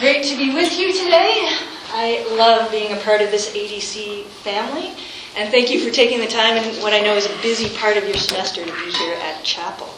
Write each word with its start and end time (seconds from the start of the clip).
Great 0.00 0.24
to 0.24 0.36
be 0.36 0.52
with 0.52 0.76
you 0.76 0.92
today. 0.92 1.48
I 1.92 2.26
love 2.36 2.68
being 2.72 2.92
a 2.92 2.96
part 3.02 3.20
of 3.20 3.30
this 3.30 3.54
ADC 3.54 4.24
family. 4.24 4.92
And 5.36 5.52
thank 5.52 5.70
you 5.70 5.78
for 5.86 5.94
taking 5.94 6.18
the 6.18 6.26
time 6.26 6.56
in 6.56 6.82
what 6.82 6.92
I 6.92 6.98
know 6.98 7.14
is 7.14 7.26
a 7.26 7.42
busy 7.42 7.72
part 7.76 7.96
of 7.96 8.02
your 8.02 8.16
semester 8.16 8.64
to 8.64 8.72
be 8.72 8.90
here 8.90 9.14
at 9.14 9.44
chapel. 9.44 9.88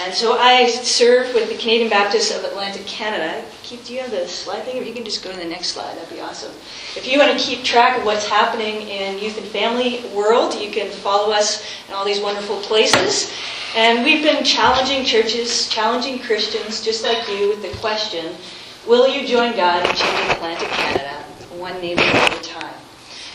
And 0.00 0.14
so 0.14 0.38
I 0.38 0.68
serve 0.70 1.34
with 1.34 1.50
the 1.50 1.58
Canadian 1.58 1.90
Baptists 1.90 2.34
of 2.34 2.44
Atlantic 2.44 2.86
Canada. 2.86 3.44
Keith, 3.62 3.86
do 3.86 3.92
you 3.92 4.00
have 4.00 4.10
the 4.10 4.26
slide 4.26 4.62
thing? 4.62 4.78
If 4.78 4.86
you 4.86 4.94
can 4.94 5.04
just 5.04 5.22
go 5.22 5.30
to 5.30 5.36
the 5.36 5.44
next 5.44 5.68
slide, 5.68 5.98
that'd 5.98 6.08
be 6.08 6.22
awesome. 6.22 6.52
If 6.96 7.06
you 7.06 7.18
want 7.18 7.38
to 7.38 7.44
keep 7.44 7.62
track 7.62 7.98
of 7.98 8.06
what's 8.06 8.26
happening 8.26 8.88
in 8.88 9.18
youth 9.18 9.36
and 9.36 9.46
family 9.48 10.02
world, 10.14 10.54
you 10.54 10.70
can 10.70 10.90
follow 10.90 11.30
us 11.30 11.62
in 11.88 11.92
all 11.92 12.06
these 12.06 12.20
wonderful 12.20 12.56
places. 12.62 13.30
And 13.76 14.02
we've 14.02 14.22
been 14.22 14.44
challenging 14.44 15.04
churches, 15.04 15.68
challenging 15.68 16.20
Christians, 16.20 16.82
just 16.82 17.04
like 17.04 17.28
you, 17.28 17.50
with 17.50 17.60
the 17.60 17.76
question, 17.80 18.34
will 18.86 19.08
you 19.08 19.26
join 19.26 19.56
God 19.56 19.88
in 19.88 19.94
changing 19.94 20.30
Atlantic 20.30 20.68
Canada, 20.68 21.14
one 21.56 21.80
neighborhood 21.80 22.14
at 22.14 22.40
a 22.40 22.48
time? 22.48 22.74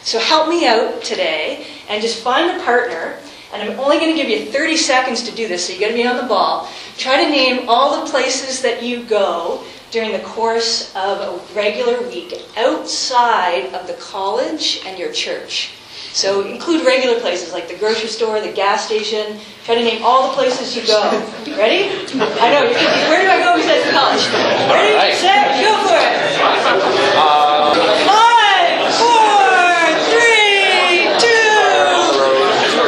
So 0.03 0.19
help 0.19 0.49
me 0.49 0.67
out 0.67 1.01
today 1.01 1.67
and 1.89 2.01
just 2.01 2.23
find 2.23 2.59
a 2.59 2.63
partner. 2.63 3.17
And 3.53 3.61
I'm 3.61 3.79
only 3.79 3.97
going 3.97 4.15
to 4.15 4.21
give 4.21 4.29
you 4.29 4.51
30 4.51 4.77
seconds 4.77 5.23
to 5.23 5.35
do 5.35 5.47
this, 5.47 5.67
so 5.67 5.73
you 5.73 5.79
got 5.79 5.87
to 5.87 5.93
be 5.93 6.05
on 6.05 6.17
the 6.17 6.23
ball. 6.23 6.69
Try 6.97 7.23
to 7.23 7.29
name 7.29 7.69
all 7.69 8.03
the 8.03 8.11
places 8.11 8.61
that 8.61 8.83
you 8.83 9.03
go 9.03 9.63
during 9.91 10.11
the 10.11 10.19
course 10.19 10.93
of 10.95 11.19
a 11.19 11.55
regular 11.55 12.01
week 12.09 12.33
outside 12.57 13.73
of 13.73 13.87
the 13.87 13.93
college 13.93 14.81
and 14.85 14.99
your 14.99 15.11
church. 15.11 15.71
So 16.15 16.47
include 16.47 16.85
regular 16.85 17.19
places 17.19 17.51
like 17.51 17.67
the 17.67 17.75
grocery 17.75 18.07
store, 18.07 18.39
the 18.39 18.53
gas 18.53 18.85
station. 18.85 19.37
Try 19.65 19.75
to 19.75 19.83
name 19.83 20.01
all 20.01 20.29
the 20.29 20.33
places 20.33 20.73
you 20.73 20.87
go. 20.87 21.11
Ready? 21.59 21.91
I 22.39 22.55
know 22.55 22.63
you're 22.63 22.71
thinking, 22.71 23.03
where 23.11 23.19
do 23.19 23.27
I 23.27 23.43
go 23.43 23.59
besides 23.59 23.83
college? 23.91 24.23
Ready, 24.71 25.11
set, 25.11 25.59
go 25.59 25.75
for 25.83 25.99
it. 25.99 26.15
Five, 28.07 28.95
four, 28.95 29.91
three, 30.07 31.11
two, 31.19 31.51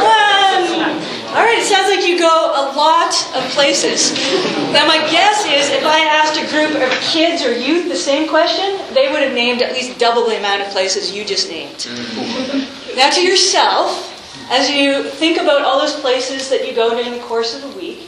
one. 0.08 0.96
All 1.36 1.44
right, 1.44 1.60
it 1.60 1.68
sounds 1.68 1.92
like 1.92 2.08
you 2.08 2.18
go 2.18 2.32
a 2.32 2.72
lot 2.80 3.12
of 3.36 3.44
places. 3.52 4.16
Now, 4.72 4.88
my 4.88 5.04
guess 5.12 5.44
is 5.44 5.70
if 5.76 5.84
I 5.84 6.00
asked 6.00 6.40
a 6.40 6.48
group 6.48 6.82
of 6.82 6.90
kids 7.02 7.44
or 7.44 7.52
youth 7.52 7.90
the 7.90 7.96
same 8.00 8.30
question, 8.30 8.80
they 8.94 9.12
would 9.12 9.22
have 9.22 9.34
named 9.34 9.62
at 9.62 9.74
least 9.74 10.00
double 10.00 10.24
the 10.30 10.38
amount 10.38 10.62
of 10.62 10.70
places 10.70 11.12
you 11.12 11.26
just 11.26 11.50
named. 11.50 11.88
Now, 12.98 13.12
to 13.12 13.22
yourself, 13.22 14.50
as 14.50 14.72
you 14.72 15.04
think 15.04 15.38
about 15.38 15.62
all 15.62 15.80
those 15.80 16.00
places 16.00 16.50
that 16.50 16.68
you 16.68 16.74
go 16.74 16.90
during 16.90 17.12
the 17.12 17.24
course 17.28 17.54
of 17.54 17.62
the 17.62 17.80
week, 17.80 18.08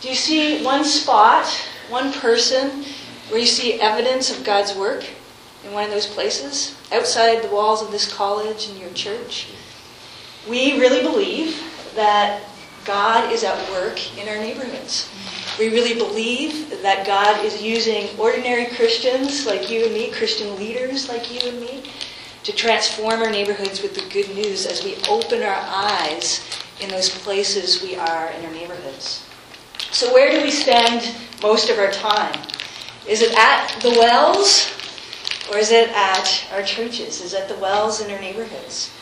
do 0.00 0.08
you 0.08 0.16
see 0.16 0.64
one 0.64 0.82
spot, 0.82 1.46
one 1.90 2.12
person, 2.12 2.84
where 3.28 3.38
you 3.38 3.46
see 3.46 3.80
evidence 3.80 4.36
of 4.36 4.44
God's 4.44 4.74
work 4.74 5.04
in 5.64 5.72
one 5.72 5.84
of 5.84 5.92
those 5.92 6.08
places, 6.08 6.76
outside 6.90 7.40
the 7.40 7.54
walls 7.54 7.82
of 7.82 7.92
this 7.92 8.12
college 8.12 8.68
and 8.68 8.80
your 8.80 8.90
church? 8.94 9.46
We 10.50 10.80
really 10.80 11.02
believe 11.02 11.62
that 11.94 12.42
God 12.84 13.32
is 13.32 13.44
at 13.44 13.70
work 13.70 14.18
in 14.18 14.28
our 14.28 14.38
neighborhoods. 14.38 15.08
We 15.56 15.68
really 15.68 15.94
believe 15.94 16.82
that 16.82 17.06
God 17.06 17.44
is 17.44 17.62
using 17.62 18.08
ordinary 18.18 18.66
Christians 18.74 19.46
like 19.46 19.70
you 19.70 19.84
and 19.84 19.94
me, 19.94 20.10
Christian 20.10 20.56
leaders 20.56 21.08
like 21.08 21.32
you 21.32 21.48
and 21.48 21.60
me, 21.60 21.84
to 22.46 22.52
transform 22.52 23.20
our 23.22 23.28
neighborhoods 23.28 23.82
with 23.82 23.92
the 23.96 24.08
good 24.12 24.32
news 24.36 24.66
as 24.66 24.84
we 24.84 24.94
open 25.08 25.42
our 25.42 25.58
eyes 25.66 26.48
in 26.80 26.88
those 26.88 27.08
places 27.08 27.82
we 27.82 27.96
are 27.96 28.30
in 28.30 28.44
our 28.44 28.52
neighborhoods. 28.52 29.28
So, 29.90 30.14
where 30.14 30.30
do 30.30 30.40
we 30.40 30.52
spend 30.52 31.12
most 31.42 31.70
of 31.70 31.80
our 31.80 31.90
time? 31.90 32.40
Is 33.08 33.20
it 33.20 33.36
at 33.36 33.76
the 33.80 33.90
wells 33.90 34.70
or 35.50 35.58
is 35.58 35.72
it 35.72 35.88
at 35.88 36.46
our 36.52 36.62
churches? 36.62 37.20
Is 37.20 37.34
it 37.34 37.40
at 37.40 37.48
the 37.48 37.56
wells 37.56 38.00
in 38.00 38.12
our 38.12 38.20
neighborhoods? 38.20 38.92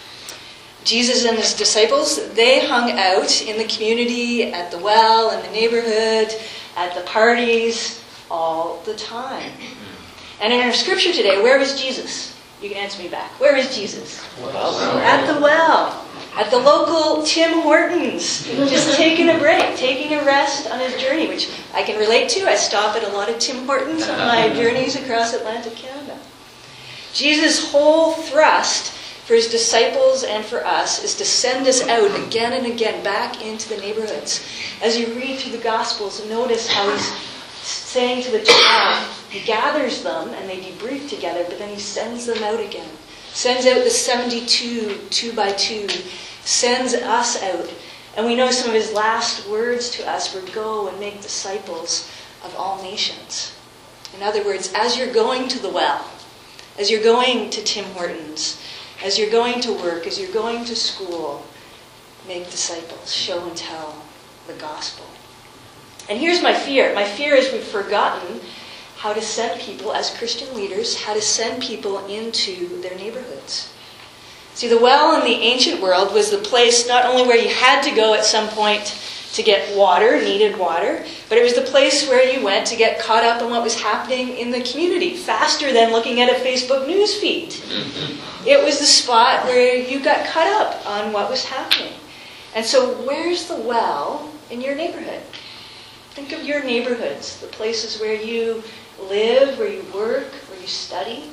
Jesus 0.85 1.27
and 1.27 1.37
his 1.37 1.53
disciples, 1.53 2.33
they 2.33 2.67
hung 2.67 2.93
out 2.93 3.43
in 3.43 3.59
the 3.59 3.65
community, 3.65 4.55
at 4.55 4.71
the 4.71 4.79
well, 4.79 5.39
in 5.39 5.45
the 5.45 5.53
neighborhood, 5.53 6.35
at 6.79 6.95
the 6.95 7.03
parties, 7.03 8.03
all 8.31 8.81
the 8.87 8.95
time. 8.95 9.53
And 10.41 10.51
in 10.51 10.61
our 10.61 10.73
scripture 10.73 11.13
today, 11.13 11.43
where 11.43 11.59
was 11.59 11.79
Jesus? 11.79 12.34
You 12.65 12.71
can 12.71 12.79
answer 12.79 13.03
me 13.03 13.09
back. 13.09 13.31
Where 13.39 13.55
is 13.57 13.77
Jesus? 13.77 14.25
At 14.41 15.27
the 15.27 15.39
well. 15.39 16.03
At 16.35 16.51
the 16.51 16.57
local 16.57 17.23
Tim 17.23 17.61
Hortons. 17.61 18.47
Just 18.47 18.97
taking 18.97 19.29
a 19.29 19.39
break, 19.39 19.77
taking 19.77 20.17
a 20.19 20.25
rest 20.25 20.71
on 20.71 20.81
his 20.81 20.99
journey, 20.99 21.29
which 21.29 21.51
I 21.75 21.83
can 21.83 21.99
relate 21.99 22.31
to. 22.31 22.49
I 22.49 22.55
stop 22.55 22.97
at 22.97 23.05
a 23.05 23.09
lot 23.09 23.29
of 23.29 23.39
Tim 23.39 23.67
Hortons 23.67 24.09
on 24.09 24.17
my 24.17 24.49
journeys 24.55 24.97
across 24.97 25.35
Atlantic 25.35 25.77
Canada. 25.77 26.19
Jesus' 27.13 27.71
whole 27.71 28.15
thrust 28.15 28.93
for 29.27 29.35
his 29.35 29.51
disciples 29.51 30.25
and 30.25 30.43
for 30.43 30.65
us 30.65 31.05
is 31.05 31.15
to 31.17 31.25
send 31.27 31.67
us 31.67 31.87
out 31.87 32.19
again 32.27 32.55
and 32.55 32.65
again 32.65 33.05
back 33.05 33.45
into 33.45 33.69
the 33.69 33.77
neighborhoods. 33.77 34.43
As 34.83 34.97
you 34.97 35.13
read 35.13 35.39
through 35.39 35.53
the 35.53 35.63
Gospels, 35.63 36.27
notice 36.31 36.67
how 36.67 36.91
he's 36.91 37.13
saying 37.61 38.23
to 38.23 38.31
the 38.31 38.43
12, 38.43 39.24
he 39.35 39.45
gathers 39.45 40.05
them 40.05 40.29
and 40.29 40.49
they 40.49 40.59
debrief 40.59 41.09
together, 41.09 41.45
but 41.49 41.59
then 41.59 41.69
he 41.69 41.81
sends 41.81 42.27
them 42.27 42.41
out 42.45 42.61
again. 42.61 42.89
Sends 43.33 43.67
out 43.67 43.83
the 43.83 43.91
72, 43.91 45.09
two 45.11 45.33
by 45.33 45.51
two, 45.51 45.89
sends 46.45 46.95
us 46.95 47.43
out. 47.43 47.75
And 48.17 48.27
we 48.27 48.37
know 48.37 48.53
some 48.53 48.69
of 48.69 48.77
his 48.77 48.93
last 48.93 49.49
words 49.49 49.91
to 49.91 50.09
us 50.09 50.33
were 50.33 50.49
go 50.53 50.87
and 50.87 51.01
make 51.01 51.21
disciples 51.21 52.09
of 52.45 52.55
all 52.55 52.81
nations. 52.81 53.57
In 54.17 54.23
other 54.23 54.45
words, 54.45 54.73
as 54.73 54.97
you're 54.97 55.13
going 55.13 55.49
to 55.49 55.59
the 55.59 55.69
well, 55.69 56.09
as 56.79 56.89
you're 56.89 57.03
going 57.03 57.51
to 57.51 57.65
Tim 57.65 57.87
Hortons, 57.87 58.63
as 59.03 59.19
you're 59.19 59.33
going 59.33 59.61
to 59.63 59.73
work, 59.73 60.07
as 60.07 60.17
you're 60.17 60.31
going 60.31 60.65
to 60.67 60.77
school, 60.77 61.45
make 62.29 62.49
disciples, 62.53 63.13
show 63.13 63.45
and 63.49 63.57
tell 63.57 64.01
the 64.47 64.53
gospel. 64.53 65.07
And 66.09 66.21
here's 66.21 66.41
my 66.41 66.55
fear. 66.55 66.95
My 66.95 67.05
fear 67.05 67.35
is 67.35 67.53
we've 67.53 67.65
forgotten 67.65 68.41
how 69.05 69.13
to 69.13 69.21
send 69.21 69.61
people, 69.61 69.93
as 69.93 70.17
Christian 70.17 70.55
leaders, 70.55 70.99
how 71.03 71.13
to 71.13 71.21
send 71.21 71.63
people 71.63 72.07
into 72.07 72.81
their 72.81 72.97
neighborhoods. 72.97 73.71
See, 74.55 74.67
the 74.67 74.79
well 74.79 75.21
in 75.21 75.27
the 75.27 75.43
ancient 75.43 75.83
world 75.83 76.15
was 76.15 76.31
the 76.31 76.39
place 76.39 76.89
not 76.89 77.05
only 77.05 77.23
where 77.23 77.37
you 77.37 77.55
had 77.55 77.83
to 77.83 77.95
go 77.95 78.15
at 78.15 78.25
some 78.25 78.49
point 78.49 78.99
to 79.35 79.43
get 79.43 79.77
water, 79.77 80.19
needed 80.23 80.59
water, 80.59 81.05
but 81.29 81.37
it 81.37 81.43
was 81.43 81.53
the 81.53 81.71
place 81.71 82.09
where 82.09 82.27
you 82.27 82.43
went 82.43 82.67
to 82.69 82.77
get 82.77 82.99
caught 82.99 83.25
up 83.25 83.43
on 83.43 83.51
what 83.51 83.63
was 83.63 83.79
happening 83.79 84.39
in 84.39 84.51
the 84.51 84.63
community 84.63 85.15
faster 85.15 85.71
than 85.71 85.93
looking 85.93 86.23
at 86.23 86.31
a 86.31 86.43
Facebook 86.43 86.87
news 86.87 87.15
feed. 87.21 87.55
It 88.47 88.65
was 88.65 88.79
the 88.79 88.87
spot 88.87 89.45
where 89.45 89.77
you 89.77 90.03
got 90.03 90.27
caught 90.29 90.47
up 90.47 90.87
on 90.87 91.13
what 91.13 91.29
was 91.29 91.45
happening. 91.45 91.93
And 92.55 92.65
so, 92.65 92.95
where's 93.03 93.49
the 93.49 93.57
well 93.57 94.33
in 94.49 94.63
your 94.63 94.75
neighborhood? 94.75 95.21
Think 96.13 96.33
of 96.33 96.45
your 96.45 96.65
neighborhoods, 96.65 97.41
the 97.41 97.49
places 97.49 98.01
where 98.01 98.15
you 98.15 98.63
live, 99.01 99.59
where 99.59 99.69
you 99.69 99.83
work, 99.95 100.31
where 100.49 100.61
you 100.61 100.67
study. 100.67 101.31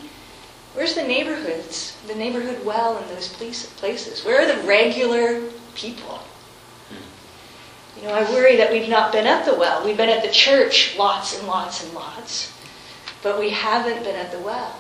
Where's 0.74 0.96
the 0.96 1.04
neighborhoods, 1.04 1.98
the 2.08 2.16
neighborhood 2.16 2.66
well 2.66 2.98
in 2.98 3.08
those 3.10 3.28
places? 3.28 4.24
Where 4.24 4.42
are 4.42 4.56
the 4.56 4.68
regular 4.68 5.42
people? 5.76 6.20
You 7.98 8.08
know, 8.08 8.14
I 8.14 8.24
worry 8.32 8.56
that 8.56 8.72
we've 8.72 8.90
not 8.90 9.12
been 9.12 9.28
at 9.28 9.46
the 9.46 9.54
well. 9.54 9.86
We've 9.86 9.98
been 9.98 10.10
at 10.10 10.24
the 10.24 10.32
church 10.32 10.98
lots 10.98 11.38
and 11.38 11.48
lots 11.48 11.84
and 11.84 11.94
lots, 11.94 12.52
but 13.22 13.38
we 13.38 13.50
haven't 13.50 14.04
been 14.04 14.16
at 14.16 14.32
the 14.32 14.40
well. 14.40 14.76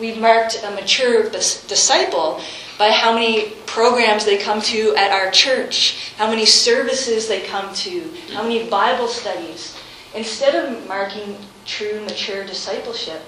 We've 0.00 0.18
marked 0.18 0.62
a 0.64 0.70
mature 0.70 1.28
disciple 1.28 2.40
by 2.78 2.90
how 2.90 3.12
many 3.12 3.50
programs 3.66 4.24
they 4.24 4.38
come 4.38 4.62
to 4.62 4.94
at 4.96 5.10
our 5.10 5.30
church, 5.30 6.12
how 6.16 6.30
many 6.30 6.46
services 6.46 7.28
they 7.28 7.42
come 7.42 7.74
to, 7.74 8.10
how 8.32 8.42
many 8.42 8.68
Bible 8.70 9.06
studies, 9.06 9.76
instead 10.14 10.54
of 10.54 10.86
marking 10.86 11.36
true 11.64 12.00
mature 12.02 12.44
discipleship 12.44 13.22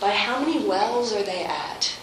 by 0.00 0.10
how 0.10 0.40
many 0.40 0.66
wells 0.66 1.12
are 1.12 1.22
they 1.22 1.44
at 1.44 1.96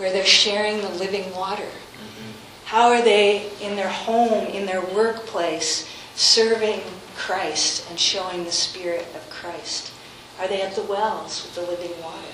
where 0.00 0.12
they're 0.12 0.24
sharing 0.24 0.80
the 0.80 0.88
living 0.88 1.30
water. 1.34 1.62
Mm-hmm. 1.62 2.30
How 2.64 2.88
are 2.88 3.02
they 3.02 3.50
in 3.60 3.76
their 3.76 3.90
home, 3.90 4.46
in 4.46 4.64
their 4.64 4.80
workplace, 4.80 5.86
serving 6.14 6.80
Christ 7.16 7.88
and 7.90 8.00
showing 8.00 8.44
the 8.44 8.52
Spirit 8.52 9.06
of 9.14 9.28
Christ? 9.28 9.92
Are 10.38 10.48
they 10.48 10.62
at 10.62 10.74
the 10.74 10.82
wells 10.82 11.42
with 11.42 11.54
the 11.54 11.70
living 11.70 12.00
water? 12.02 12.32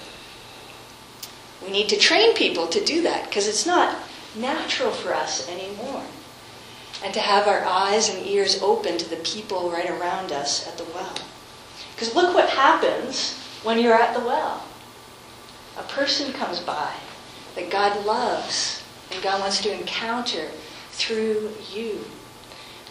We 1.65 1.73
need 1.73 1.89
to 1.89 1.97
train 1.97 2.35
people 2.35 2.69
to 2.69 2.85
do 2.85 3.03
that 3.03 3.25
because 3.25 3.49
it's 3.49 3.67
not 3.67 3.99
natural 4.37 4.93
for 4.93 5.13
us 5.13 5.49
anymore. 5.49 6.05
And 7.05 7.13
to 7.15 7.21
have 7.21 7.47
our 7.47 7.65
eyes 7.65 8.09
and 8.09 8.27
ears 8.27 8.63
open 8.63 8.99
to 8.99 9.09
the 9.09 9.17
people 9.17 9.71
right 9.71 9.89
around 9.89 10.33
us 10.33 10.67
at 10.67 10.79
the 10.79 10.85
well. 10.95 11.15
Because 11.93 12.15
look 12.15 12.35
what 12.35 12.51
happens 12.51 13.39
when 13.63 13.79
you're 13.79 13.95
at 13.95 14.15
the 14.15 14.25
well. 14.25 14.65
A 15.79 15.83
person 15.83 16.33
comes 16.33 16.61
by 16.61 16.93
that 17.55 17.71
God 17.71 18.05
loves 18.05 18.83
and 19.13 19.23
God 19.23 19.41
wants 19.41 19.61
to 19.63 19.73
encounter 19.73 20.49
through 20.91 21.53
you. 21.73 22.05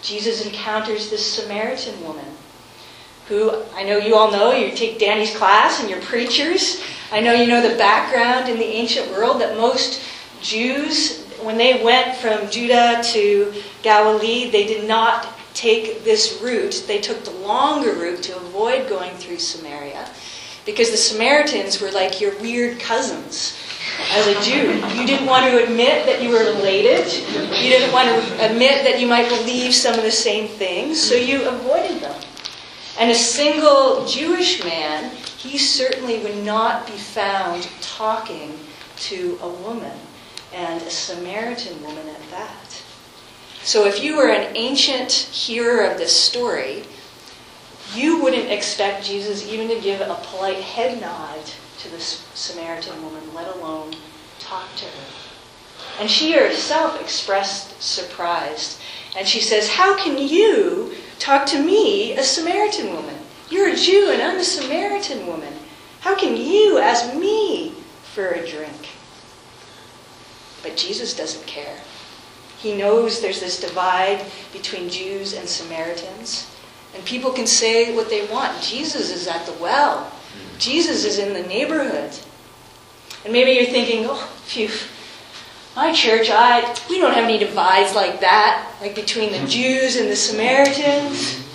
Jesus 0.01 0.45
encounters 0.45 1.09
this 1.09 1.25
Samaritan 1.25 2.01
woman 2.03 2.25
who 3.27 3.63
I 3.73 3.83
know 3.83 3.97
you 3.97 4.15
all 4.15 4.31
know. 4.31 4.51
You 4.51 4.75
take 4.75 4.99
Danny's 4.99 5.35
class 5.35 5.79
and 5.79 5.89
you're 5.89 6.01
preachers. 6.01 6.83
I 7.11 7.21
know 7.21 7.33
you 7.33 7.47
know 7.47 7.67
the 7.67 7.77
background 7.77 8.49
in 8.49 8.57
the 8.57 8.65
ancient 8.65 9.09
world 9.11 9.41
that 9.41 9.57
most 9.57 10.01
Jews, 10.41 11.24
when 11.45 11.57
they 11.57 11.83
went 11.83 12.15
from 12.17 12.49
Judah 12.49 13.01
to 13.03 13.53
Galilee, 13.83 14.49
they 14.49 14.65
did 14.65 14.87
not 14.87 15.27
take 15.53 16.03
this 16.03 16.39
route. 16.41 16.83
They 16.87 16.99
took 16.99 17.23
the 17.23 17.31
longer 17.31 17.93
route 17.93 18.23
to 18.23 18.35
avoid 18.35 18.89
going 18.89 19.15
through 19.15 19.39
Samaria 19.39 20.09
because 20.65 20.91
the 20.91 20.97
Samaritans 20.97 21.79
were 21.79 21.91
like 21.91 22.19
your 22.19 22.37
weird 22.39 22.79
cousins 22.79 23.55
as 24.11 24.27
a 24.27 24.41
Jew. 24.41 24.73
You 24.99 25.05
didn't 25.05 25.27
want 25.27 25.45
to 25.45 25.63
admit 25.63 26.05
that 26.05 26.21
you 26.21 26.29
were 26.29 26.43
related. 26.55 27.05
You 27.13 27.69
didn't 27.69 27.93
want 27.93 28.09
to 28.09 28.51
admit 28.51 28.83
that 28.83 28.99
you 28.99 29.07
might 29.07 29.29
believe 29.29 29.73
some 29.73 29.95
of 29.95 30.03
the 30.03 30.11
same 30.11 30.47
things, 30.47 30.99
so 30.99 31.15
you 31.15 31.47
avoided 31.47 32.01
them. 32.01 32.19
And 32.97 33.11
a 33.11 33.15
single 33.15 34.05
Jewish 34.05 34.63
man, 34.63 35.15
he 35.37 35.57
certainly 35.57 36.19
would 36.19 36.43
not 36.43 36.87
be 36.87 36.93
found 36.93 37.69
talking 37.81 38.57
to 38.97 39.37
a 39.41 39.49
woman, 39.49 39.97
and 40.55 40.81
a 40.81 40.89
Samaritan 40.89 41.81
woman 41.83 42.07
at 42.07 42.31
that. 42.31 42.83
So 43.61 43.85
if 43.85 44.01
you 44.01 44.15
were 44.15 44.29
an 44.29 44.55
ancient 44.55 45.11
hearer 45.11 45.85
of 45.85 45.97
this 45.97 46.17
story, 46.17 46.83
you 47.93 48.21
wouldn't 48.21 48.51
expect 48.51 49.05
Jesus 49.05 49.47
even 49.47 49.67
to 49.67 49.79
give 49.81 50.01
a 50.01 50.19
polite 50.23 50.57
head 50.57 51.01
nod 51.01 51.39
to 51.79 51.89
the 51.89 51.99
Samaritan 51.99 53.03
woman, 53.03 53.33
let 53.33 53.53
alone 53.55 53.95
talk 54.39 54.73
to 54.77 54.85
her. 54.85 55.05
And 55.99 56.09
she 56.09 56.33
herself 56.33 56.99
expressed 57.01 57.81
surprise. 57.81 58.79
And 59.17 59.27
she 59.27 59.41
says, 59.41 59.69
How 59.69 59.97
can 59.97 60.17
you 60.17 60.93
talk 61.19 61.45
to 61.47 61.61
me, 61.61 62.13
a 62.13 62.23
Samaritan 62.23 62.93
woman? 62.93 63.15
You're 63.49 63.69
a 63.69 63.75
Jew 63.75 64.09
and 64.11 64.21
I'm 64.21 64.37
a 64.37 64.43
Samaritan 64.43 65.27
woman. 65.27 65.53
How 66.01 66.15
can 66.15 66.35
you 66.35 66.79
ask 66.79 67.15
me 67.15 67.73
for 68.13 68.27
a 68.27 68.47
drink? 68.47 68.89
But 70.65 70.75
Jesus 70.75 71.15
doesn't 71.15 71.45
care. 71.45 71.77
He 72.57 72.75
knows 72.75 73.21
there's 73.21 73.39
this 73.39 73.61
divide 73.61 74.25
between 74.51 74.89
Jews 74.89 75.35
and 75.35 75.47
Samaritans. 75.47 76.51
And 76.95 77.05
people 77.05 77.31
can 77.31 77.45
say 77.45 77.95
what 77.95 78.09
they 78.09 78.25
want. 78.25 78.63
Jesus 78.63 79.11
is 79.11 79.27
at 79.27 79.45
the 79.45 79.53
well. 79.61 80.11
Jesus 80.57 81.05
is 81.05 81.19
in 81.19 81.33
the 81.33 81.47
neighborhood. 81.47 82.17
And 83.23 83.31
maybe 83.31 83.51
you're 83.51 83.65
thinking, 83.65 84.07
oh, 84.09 84.27
phew, 84.45 84.71
my 85.75 85.93
church, 85.93 86.31
I 86.31 86.75
we 86.89 86.97
don't 86.97 87.13
have 87.13 87.25
any 87.25 87.37
divides 87.37 87.93
like 87.93 88.21
that, 88.21 88.67
like 88.81 88.95
between 88.95 89.31
the 89.33 89.45
Jews 89.47 89.97
and 89.97 90.09
the 90.09 90.15
Samaritans. 90.15 91.45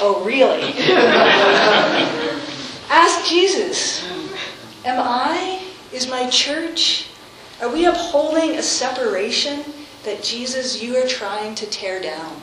Oh, 0.00 0.22
really? 0.24 0.62
Ask 2.90 3.28
Jesus. 3.28 4.06
Am 4.84 5.00
I? 5.00 5.64
Is 5.92 6.08
my 6.08 6.30
church? 6.30 7.07
Are 7.60 7.72
we 7.72 7.86
upholding 7.86 8.56
a 8.56 8.62
separation 8.62 9.64
that 10.04 10.22
Jesus, 10.22 10.80
you 10.80 10.96
are 10.96 11.06
trying 11.06 11.56
to 11.56 11.66
tear 11.66 12.00
down? 12.00 12.40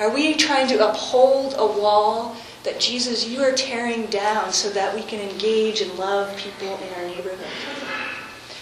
Are 0.00 0.12
we 0.12 0.34
trying 0.34 0.66
to 0.68 0.88
uphold 0.88 1.54
a 1.56 1.66
wall 1.66 2.34
that 2.64 2.80
Jesus, 2.80 3.28
you 3.28 3.40
are 3.42 3.52
tearing 3.52 4.06
down 4.06 4.52
so 4.52 4.68
that 4.70 4.94
we 4.94 5.02
can 5.02 5.20
engage 5.20 5.80
and 5.80 5.96
love 5.96 6.36
people 6.36 6.76
in 6.78 6.94
our 6.94 7.06
neighborhood? 7.06 7.46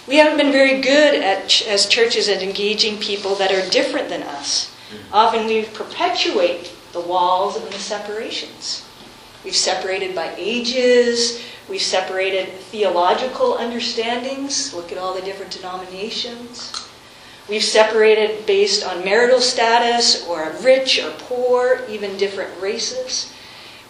We 0.07 0.17
haven't 0.17 0.37
been 0.37 0.53
very 0.53 0.81
good 0.81 1.15
at, 1.23 1.63
as 1.67 1.87
churches 1.87 2.29
at 2.29 2.43
engaging 2.43 2.99
people 2.99 3.35
that 3.37 3.53
are 3.53 3.71
different 3.71 4.09
than 4.09 4.23
us. 4.25 4.75
Often 5.13 5.47
we 5.47 5.65
perpetuate 5.65 6.73
the 6.93 7.01
walls 7.01 7.57
and 7.57 7.67
the 7.67 7.79
separations. 7.79 8.87
We've 9.45 9.57
separated 9.57 10.15
by 10.15 10.35
ages, 10.37 11.43
we've 11.69 11.83
separated 11.83 12.49
theological 12.71 13.59
understandings. 13.59 14.75
Look 14.75 14.93
at 14.93 14.99
all 14.99 15.15
the 15.15 15.23
different 15.23 15.53
denominations. 15.53 16.73
We've 17.49 17.65
separated 17.65 18.45
based 18.47 18.85
on 18.87 19.05
marital 19.05 19.41
status 19.41 20.27
or 20.27 20.53
rich 20.61 21.03
or 21.03 21.11
poor, 21.13 21.83
even 21.89 22.19
different 22.19 22.61
races. 22.61 23.33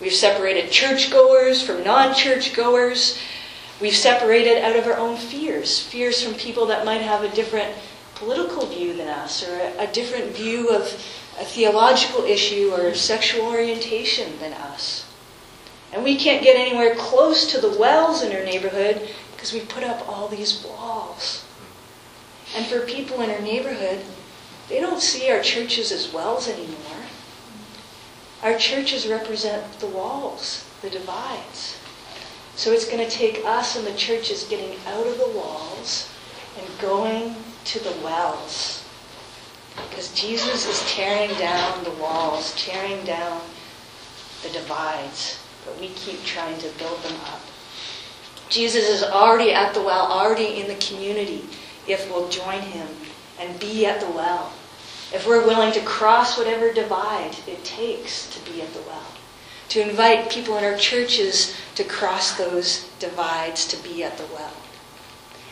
We've 0.00 0.12
separated 0.12 0.70
churchgoers 0.70 1.60
from 1.60 1.82
non 1.82 2.14
churchgoers. 2.14 3.18
We've 3.80 3.96
separated 3.96 4.62
out 4.62 4.76
of 4.76 4.86
our 4.86 4.96
own 4.96 5.16
fears 5.16 5.80
fears 5.80 6.22
from 6.22 6.34
people 6.34 6.66
that 6.66 6.84
might 6.84 7.00
have 7.00 7.24
a 7.24 7.34
different 7.34 7.74
political 8.14 8.66
view 8.66 8.96
than 8.96 9.08
us, 9.08 9.48
or 9.48 9.54
a, 9.54 9.84
a 9.84 9.92
different 9.92 10.36
view 10.36 10.70
of 10.70 10.82
a 11.40 11.44
theological 11.44 12.24
issue 12.24 12.72
or 12.72 12.94
sexual 12.94 13.46
orientation 13.46 14.38
than 14.40 14.52
us. 14.52 15.07
And 15.92 16.04
we 16.04 16.16
can't 16.16 16.42
get 16.42 16.56
anywhere 16.56 16.94
close 16.96 17.50
to 17.52 17.60
the 17.60 17.78
wells 17.78 18.22
in 18.22 18.36
our 18.36 18.44
neighborhood 18.44 19.08
because 19.32 19.52
we 19.52 19.60
put 19.60 19.84
up 19.84 20.06
all 20.08 20.28
these 20.28 20.64
walls. 20.64 21.44
And 22.54 22.66
for 22.66 22.80
people 22.80 23.20
in 23.20 23.30
our 23.30 23.40
neighborhood, 23.40 24.04
they 24.68 24.80
don't 24.80 25.00
see 25.00 25.30
our 25.30 25.40
churches 25.40 25.92
as 25.92 26.12
wells 26.12 26.48
anymore. 26.48 27.06
Our 28.42 28.58
churches 28.58 29.06
represent 29.06 29.80
the 29.80 29.86
walls, 29.86 30.68
the 30.82 30.90
divides. 30.90 31.78
So 32.54 32.72
it's 32.72 32.88
going 32.88 33.04
to 33.04 33.10
take 33.10 33.44
us 33.44 33.76
and 33.76 33.86
the 33.86 33.94
churches 33.94 34.44
getting 34.44 34.78
out 34.86 35.06
of 35.06 35.18
the 35.18 35.30
walls 35.38 36.10
and 36.58 36.80
going 36.80 37.36
to 37.64 37.78
the 37.78 37.94
wells. 38.04 38.84
Because 39.88 40.12
Jesus 40.12 40.66
is 40.66 40.92
tearing 40.92 41.30
down 41.38 41.84
the 41.84 41.92
walls, 41.92 42.54
tearing 42.56 43.04
down 43.04 43.40
the 44.42 44.50
divides, 44.50 45.38
but 45.68 45.80
we 45.80 45.88
keep 45.88 46.22
trying 46.24 46.58
to 46.58 46.68
build 46.78 47.02
them 47.02 47.18
up. 47.26 47.40
Jesus 48.48 48.88
is 48.88 49.02
already 49.02 49.52
at 49.52 49.74
the 49.74 49.82
well, 49.82 50.06
already 50.06 50.60
in 50.60 50.68
the 50.68 50.74
community, 50.76 51.44
if 51.86 52.08
we'll 52.10 52.28
join 52.28 52.60
him 52.60 52.88
and 53.38 53.60
be 53.60 53.84
at 53.84 54.00
the 54.00 54.10
well. 54.10 54.52
If 55.12 55.26
we're 55.26 55.46
willing 55.46 55.72
to 55.72 55.80
cross 55.80 56.38
whatever 56.38 56.72
divide 56.72 57.36
it 57.46 57.62
takes 57.64 58.28
to 58.34 58.50
be 58.50 58.62
at 58.62 58.72
the 58.72 58.80
well. 58.80 59.06
To 59.70 59.86
invite 59.86 60.30
people 60.30 60.56
in 60.56 60.64
our 60.64 60.78
churches 60.78 61.54
to 61.74 61.84
cross 61.84 62.38
those 62.38 62.90
divides 62.98 63.66
to 63.66 63.82
be 63.82 64.02
at 64.02 64.16
the 64.16 64.26
well. 64.34 64.54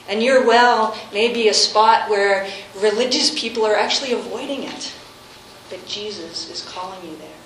And 0.09 0.23
your 0.23 0.47
well 0.47 0.97
may 1.13 1.33
be 1.33 1.49
a 1.49 1.55
spot 1.55 2.09
where 2.09 2.49
religious 2.81 3.39
people 3.39 3.67
are 3.67 3.77
actually 3.77 4.13
avoiding 4.13 4.63
it. 4.63 4.95
But 5.69 5.85
Jesus 5.87 6.51
is 6.51 6.67
calling 6.71 7.05
you 7.05 7.17
there. 7.17 7.45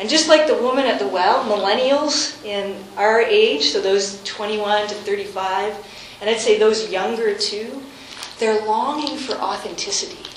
And 0.00 0.08
just 0.08 0.28
like 0.28 0.46
the 0.46 0.60
woman 0.60 0.86
at 0.86 0.98
the 0.98 1.06
well, 1.06 1.44
millennials 1.44 2.44
in 2.44 2.82
our 2.96 3.20
age, 3.20 3.70
so 3.70 3.80
those 3.80 4.22
21 4.24 4.88
to 4.88 4.94
35, 4.94 5.74
and 6.20 6.28
I'd 6.28 6.40
say 6.40 6.58
those 6.58 6.90
younger 6.90 7.36
too, 7.36 7.82
they're 8.38 8.64
longing 8.66 9.16
for 9.16 9.34
authenticity, 9.34 10.28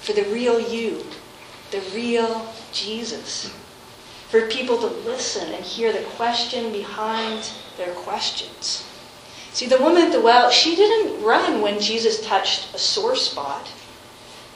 for 0.00 0.14
the 0.14 0.24
real 0.24 0.58
you, 0.58 1.04
the 1.70 1.82
real 1.94 2.50
Jesus, 2.72 3.54
for 4.30 4.46
people 4.48 4.78
to 4.78 4.86
listen 4.86 5.52
and 5.52 5.64
hear 5.64 5.92
the 5.92 6.02
question 6.16 6.72
behind 6.72 7.50
their 7.76 7.92
questions. 7.92 8.86
See, 9.52 9.66
the 9.66 9.78
woman 9.78 10.04
at 10.04 10.12
the 10.12 10.20
well, 10.20 10.50
she 10.50 10.76
didn't 10.76 11.22
run 11.22 11.60
when 11.60 11.80
Jesus 11.80 12.24
touched 12.24 12.74
a 12.74 12.78
sore 12.78 13.16
spot. 13.16 13.68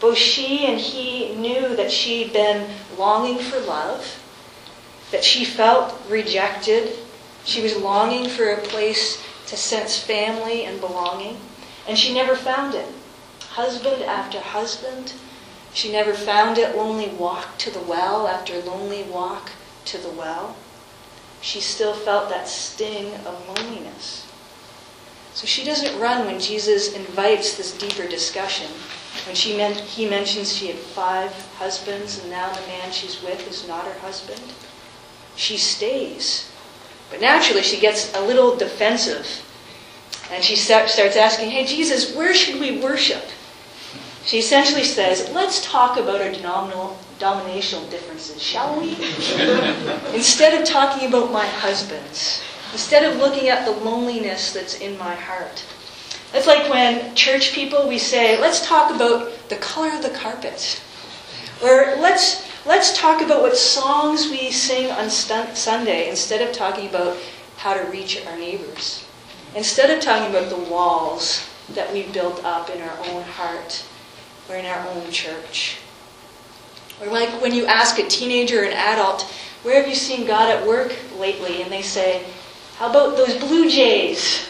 Both 0.01 0.17
she 0.17 0.67
and 0.67 0.81
he 0.81 1.35
knew 1.35 1.77
that 1.77 1.91
she'd 1.91 2.33
been 2.33 2.71
longing 2.99 3.39
for 3.39 3.61
love, 3.61 4.22
that 5.13 5.23
she 5.23 5.45
felt 5.45 5.95
rejected. 6.09 6.99
She 7.45 7.63
was 7.63 7.77
longing 7.77 8.29
for 8.29 8.51
a 8.51 8.61
place 8.61 9.23
to 9.47 9.57
sense 9.57 9.99
family 9.99 10.65
and 10.65 10.81
belonging, 10.81 11.39
and 11.87 11.97
she 11.97 12.15
never 12.15 12.35
found 12.35 12.75
it. 12.75 12.89
Husband 13.51 14.03
after 14.03 14.41
husband, 14.41 15.13
she 15.75 15.93
never 15.93 16.15
found 16.15 16.59
it. 16.59 16.77
Lonely 16.77 17.09
walk 17.09 17.59
to 17.59 17.71
the 17.71 17.81
well 17.81 18.27
after 18.27 18.59
lonely 18.61 19.03
walk 19.05 19.51
to 19.85 19.99
the 19.99 20.11
well. 20.11 20.57
She 21.43 21.61
still 21.61 21.95
felt 21.95 22.31
that 22.31 22.49
sting 22.49 23.15
of 23.27 23.49
loneliness. 23.49 24.27
So 25.35 25.47
she 25.47 25.65
doesn't 25.65 25.99
run 25.99 26.27
when 26.27 26.39
Jesus 26.39 26.95
invites 26.95 27.57
this 27.57 27.77
deeper 27.77 28.07
discussion. 28.07 28.71
When 29.27 29.35
she 29.35 29.57
meant, 29.57 29.81
he 29.81 30.09
mentions 30.09 30.55
she 30.55 30.69
had 30.69 30.77
five 30.77 31.33
husbands 31.57 32.19
and 32.19 32.31
now 32.31 32.53
the 32.53 32.67
man 32.67 32.93
she's 32.93 33.23
with 33.23 33.47
is 33.49 33.67
not 33.67 33.85
her 33.85 33.99
husband. 34.01 34.41
She 35.37 35.57
stays. 35.57 36.51
But 37.11 37.21
naturally, 37.21 37.63
she 37.63 37.81
gets 37.81 38.15
a 38.15 38.21
little 38.21 38.57
defensive. 38.57 39.27
And 40.31 40.43
she 40.43 40.57
starts 40.57 40.99
asking, 40.99 41.51
Hey, 41.51 41.67
Jesus, 41.67 42.15
where 42.17 42.35
should 42.35 42.59
we 42.61 42.81
worship? 42.81 43.23
She 44.25 44.39
essentially 44.39 44.85
says, 44.85 45.31
Let's 45.31 45.65
talk 45.65 45.99
about 45.99 46.21
our 46.21 46.31
denominational 46.31 47.87
differences, 47.89 48.43
shall 48.43 48.81
we? 48.81 48.91
Instead 50.15 50.61
of 50.61 50.67
talking 50.67 51.09
about 51.09 51.33
my 51.33 51.47
husbands. 51.47 52.43
Instead 52.73 53.05
of 53.05 53.19
looking 53.19 53.49
at 53.49 53.67
the 53.67 53.73
loneliness 53.85 54.53
that's 54.53 54.81
in 54.81 54.97
my 54.97 55.15
heart. 55.15 55.65
It's 56.33 56.47
like 56.47 56.71
when 56.71 57.15
church 57.15 57.53
people, 57.53 57.87
we 57.87 57.99
say, 57.99 58.41
let's 58.41 58.67
talk 58.67 58.95
about 58.95 59.49
the 59.51 59.57
color 59.57 59.95
of 59.95 60.03
the 60.03 60.11
carpet. 60.11 60.83
Or 61.63 61.95
let's, 61.99 62.49
let's 62.65 62.97
talk 62.97 63.21
about 63.21 63.43
what 63.43 63.57
songs 63.57 64.31
we 64.31 64.51
sing 64.51 64.91
on 64.91 65.11
Sunday 65.11 66.09
instead 66.09 66.47
of 66.47 66.55
talking 66.55 66.89
about 66.89 67.17
how 67.57 67.75
to 67.75 67.91
reach 67.91 68.25
our 68.27 68.37
neighbors. 68.37 69.05
Instead 69.55 69.91
of 69.91 70.03
talking 70.03 70.35
about 70.35 70.49
the 70.49 70.71
walls 70.71 71.49
that 71.75 71.93
we 71.93 72.05
built 72.05 72.45
up 72.45 72.71
in 72.71 72.81
our 72.81 72.99
own 73.09 73.23
heart 73.23 73.85
or 74.49 74.57
in 74.57 74.67
our 74.67 74.89
own 74.89 75.11
church. 75.11 75.79
Or 77.01 77.09
like 77.09 77.29
when 77.41 77.55
you 77.55 77.67
ask 77.67 77.99
a 77.99 78.07
teenager 78.07 78.63
or 78.63 78.65
an 78.65 78.73
adult, 78.73 79.23
where 79.63 79.81
have 79.81 79.89
you 79.89 79.95
seen 79.95 80.27
God 80.27 80.51
at 80.51 80.67
work 80.67 80.97
lately? 81.19 81.63
And 81.63 81.71
they 81.71 81.83
say, 81.83 82.25
how 82.77 82.91
about 82.91 83.17
those 83.17 83.37
Blue 83.39 83.69
Jays? 83.69 84.49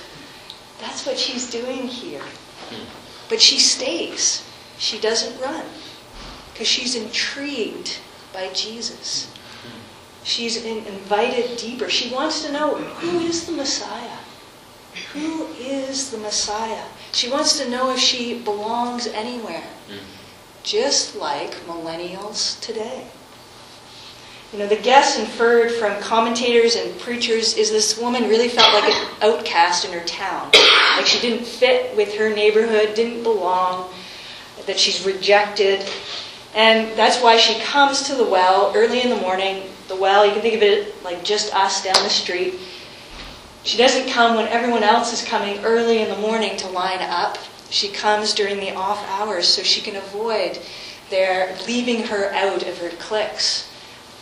That's 0.80 1.06
what 1.06 1.18
she's 1.18 1.50
doing 1.50 1.86
here. 1.86 2.22
Hmm. 2.70 2.84
But 3.28 3.40
she 3.40 3.58
stays. 3.58 4.46
She 4.78 4.98
doesn't 4.98 5.40
run 5.40 5.64
because 6.52 6.68
she's 6.68 6.94
intrigued 6.94 7.98
by 8.32 8.48
Jesus. 8.52 9.32
She's 10.24 10.64
in, 10.64 10.84
invited 10.86 11.56
deeper. 11.58 11.88
She 11.88 12.14
wants 12.14 12.44
to 12.44 12.52
know 12.52 12.76
who 12.76 13.20
is 13.20 13.46
the 13.46 13.52
Messiah? 13.52 14.18
Who 15.12 15.46
is 15.58 16.10
the 16.10 16.18
Messiah? 16.18 16.84
She 17.12 17.30
wants 17.30 17.58
to 17.58 17.68
know 17.68 17.90
if 17.92 17.98
she 17.98 18.38
belongs 18.38 19.06
anywhere, 19.06 19.64
just 20.62 21.16
like 21.16 21.52
millennials 21.66 22.60
today. 22.60 23.06
You 24.52 24.58
know, 24.58 24.66
the 24.66 24.76
guess 24.76 25.18
inferred 25.18 25.72
from 25.72 25.98
commentators 26.02 26.76
and 26.76 26.98
preachers 27.00 27.56
is 27.56 27.70
this 27.70 27.98
woman 27.98 28.28
really 28.28 28.48
felt 28.48 28.72
like 28.74 28.92
an 28.92 29.06
outcast 29.22 29.86
in 29.86 29.92
her 29.92 30.04
town. 30.04 30.50
Like 30.96 31.06
she 31.06 31.20
didn't 31.20 31.46
fit 31.46 31.96
with 31.96 32.14
her 32.16 32.28
neighborhood, 32.28 32.94
didn't 32.94 33.22
belong, 33.22 33.90
that 34.66 34.78
she's 34.78 35.06
rejected. 35.06 35.88
And 36.54 36.96
that's 36.96 37.22
why 37.22 37.36
she 37.36 37.60
comes 37.60 38.02
to 38.08 38.14
the 38.14 38.24
well 38.24 38.72
early 38.74 39.02
in 39.02 39.08
the 39.08 39.16
morning. 39.16 39.70
The 39.88 39.96
well, 39.96 40.26
you 40.26 40.32
can 40.32 40.42
think 40.42 40.54
of 40.54 40.62
it 40.62 41.02
like 41.02 41.24
just 41.24 41.54
us 41.54 41.82
down 41.82 42.02
the 42.02 42.10
street. 42.10 42.54
She 43.64 43.78
doesn't 43.78 44.10
come 44.10 44.36
when 44.36 44.48
everyone 44.48 44.82
else 44.82 45.12
is 45.12 45.26
coming 45.26 45.64
early 45.64 46.02
in 46.02 46.08
the 46.08 46.18
morning 46.18 46.56
to 46.58 46.68
line 46.68 47.00
up. 47.00 47.38
She 47.70 47.88
comes 47.88 48.34
during 48.34 48.58
the 48.58 48.74
off 48.74 49.02
hours 49.08 49.48
so 49.48 49.62
she 49.62 49.80
can 49.80 49.96
avoid 49.96 50.58
their 51.10 51.56
leaving 51.66 52.04
her 52.04 52.32
out 52.32 52.66
of 52.66 52.78
her 52.78 52.90
cliques 52.90 53.72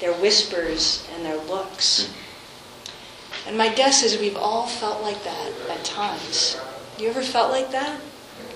their 0.01 0.15
whispers, 0.15 1.07
and 1.15 1.25
their 1.25 1.37
looks. 1.37 2.13
And 3.47 3.57
my 3.57 3.73
guess 3.73 4.03
is 4.03 4.19
we've 4.19 4.37
all 4.37 4.67
felt 4.67 5.03
like 5.03 5.23
that 5.25 5.53
at 5.69 5.85
times. 5.85 6.59
You 6.99 7.09
ever 7.09 7.23
felt 7.23 7.53
like 7.53 7.71
that? 7.71 8.01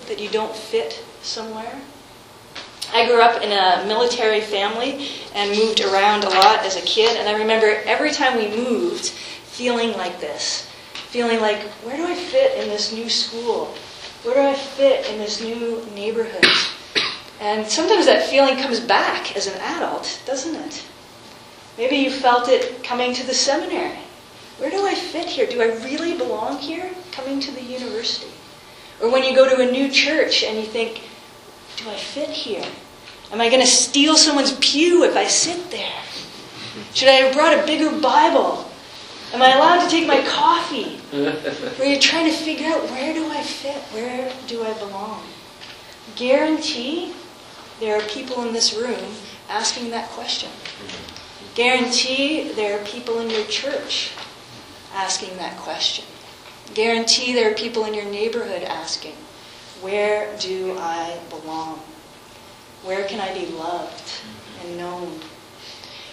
That 0.09 0.19
you 0.19 0.29
don't 0.29 0.55
fit 0.55 1.05
somewhere? 1.23 1.81
I 2.95 3.07
grew 3.07 3.21
up 3.21 3.43
in 3.43 3.51
a 3.51 3.85
military 3.89 4.41
family 4.41 5.09
and 5.35 5.51
moved 5.51 5.81
around 5.81 6.23
a 6.23 6.29
lot 6.29 6.61
as 6.61 6.77
a 6.77 6.81
kid, 6.83 7.17
and 7.17 7.29
I 7.29 7.37
remember 7.37 7.83
every 7.87 8.13
time 8.13 8.39
we 8.39 8.47
moved 8.47 9.07
feeling 9.07 9.95
like 9.95 10.21
this. 10.21 10.71
Feeling 11.09 11.41
like, 11.41 11.61
where 11.83 11.97
do 11.97 12.07
I 12.07 12.15
fit 12.15 12.57
in 12.63 12.69
this 12.69 12.93
new 12.93 13.09
school? 13.09 13.75
Where 14.23 14.37
do 14.37 14.41
I 14.43 14.55
fit 14.55 15.11
in 15.11 15.19
this 15.19 15.43
new 15.43 15.85
neighborhood? 15.93 16.47
And 17.41 17.67
sometimes 17.67 18.07
that 18.07 18.29
feeling 18.31 18.57
comes 18.59 18.79
back 18.79 19.37
as 19.37 19.49
an 19.49 19.61
adult, 19.61 20.23
doesn't 20.25 20.55
it? 20.55 20.85
Maybe 21.77 21.97
you 21.97 22.13
felt 22.13 22.49
it 22.49 22.85
coming 22.85 23.13
to 23.15 23.27
the 23.27 23.35
seminary. 23.35 23.99
Where 24.59 24.71
do 24.71 24.87
I 24.87 24.95
fit 24.95 25.27
here? 25.27 25.49
Do 25.49 25.61
I 25.61 25.75
really 25.85 26.17
belong 26.17 26.59
here? 26.59 26.89
Coming 27.11 27.41
to 27.41 27.51
the 27.51 27.63
university. 27.63 28.31
Or 29.03 29.11
when 29.11 29.25
you 29.25 29.35
go 29.35 29.49
to 29.49 29.69
a 29.69 29.73
new 29.73 29.91
church 29.91 30.45
and 30.45 30.57
you 30.57 30.65
think, 30.65 31.03
do 31.77 31.91
I 31.91 31.97
fit 31.97 32.31
here? 32.31 32.65
Am 33.33 33.41
I 33.41 33.49
going 33.49 33.61
to 33.61 33.67
steal 33.67 34.17
someone's 34.17 34.57
pew 34.59 35.05
if 35.05 35.17
I 35.17 35.27
sit 35.27 35.71
there? 35.71 36.03
Should 36.93 37.09
I 37.09 37.13
have 37.13 37.35
brought 37.35 37.59
a 37.59 37.67
bigger 37.67 37.91
Bible? 37.91 38.71
Am 39.33 39.43
I 39.43 39.53
allowed 39.53 39.85
to 39.85 39.91
take 39.91 40.07
my 40.07 40.23
coffee? 40.23 40.97
Where 41.77 41.89
you're 41.89 42.01
trying 42.01 42.31
to 42.31 42.37
figure 42.37 42.69
out 42.69 42.89
where 42.91 43.13
do 43.13 43.29
I 43.29 43.43
fit? 43.43 43.83
Where 43.93 44.33
do 44.47 44.63
I 44.63 44.73
belong? 44.75 45.25
Guarantee 46.17 47.13
there 47.81 47.99
are 47.99 48.03
people 48.03 48.47
in 48.47 48.53
this 48.53 48.75
room 48.75 49.15
asking 49.49 49.91
that 49.91 50.09
question. 50.11 50.51
Guarantee 51.55 52.53
there 52.53 52.79
are 52.79 52.85
people 52.85 53.21
in 53.21 53.31
your 53.31 53.45
church 53.47 54.13
asking 54.95 55.37
that 55.39 55.57
question. 55.59 56.05
Guarantee 56.75 57.33
there 57.33 57.51
are 57.51 57.55
people 57.55 57.85
in 57.85 57.95
your 57.95 58.05
neighborhood 58.05 58.63
asking, 58.63 59.15
Where 59.81 60.37
do 60.39 60.77
I 60.79 61.19
belong? 61.29 61.81
Where 62.85 63.05
can 63.05 63.19
I 63.19 63.33
be 63.33 63.47
loved 63.47 64.13
and 64.63 64.77
known? 64.77 65.19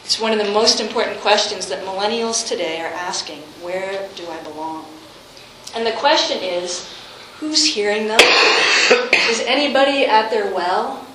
It's 0.05 0.21
one 0.21 0.31
of 0.31 0.37
the 0.45 0.53
most 0.53 0.79
important 0.79 1.19
questions 1.19 1.67
that 1.67 1.83
millennials 1.83 2.47
today 2.47 2.79
are 2.79 2.93
asking 2.93 3.39
Where 3.61 4.07
do 4.15 4.25
I 4.29 4.41
belong? 4.43 4.85
And 5.75 5.85
the 5.85 5.91
question 5.91 6.41
is 6.41 6.89
who's 7.39 7.65
hearing 7.75 8.07
them? 8.07 8.21
is 9.29 9.41
anybody 9.45 10.05
at 10.05 10.29
their 10.31 10.53
well 10.53 11.05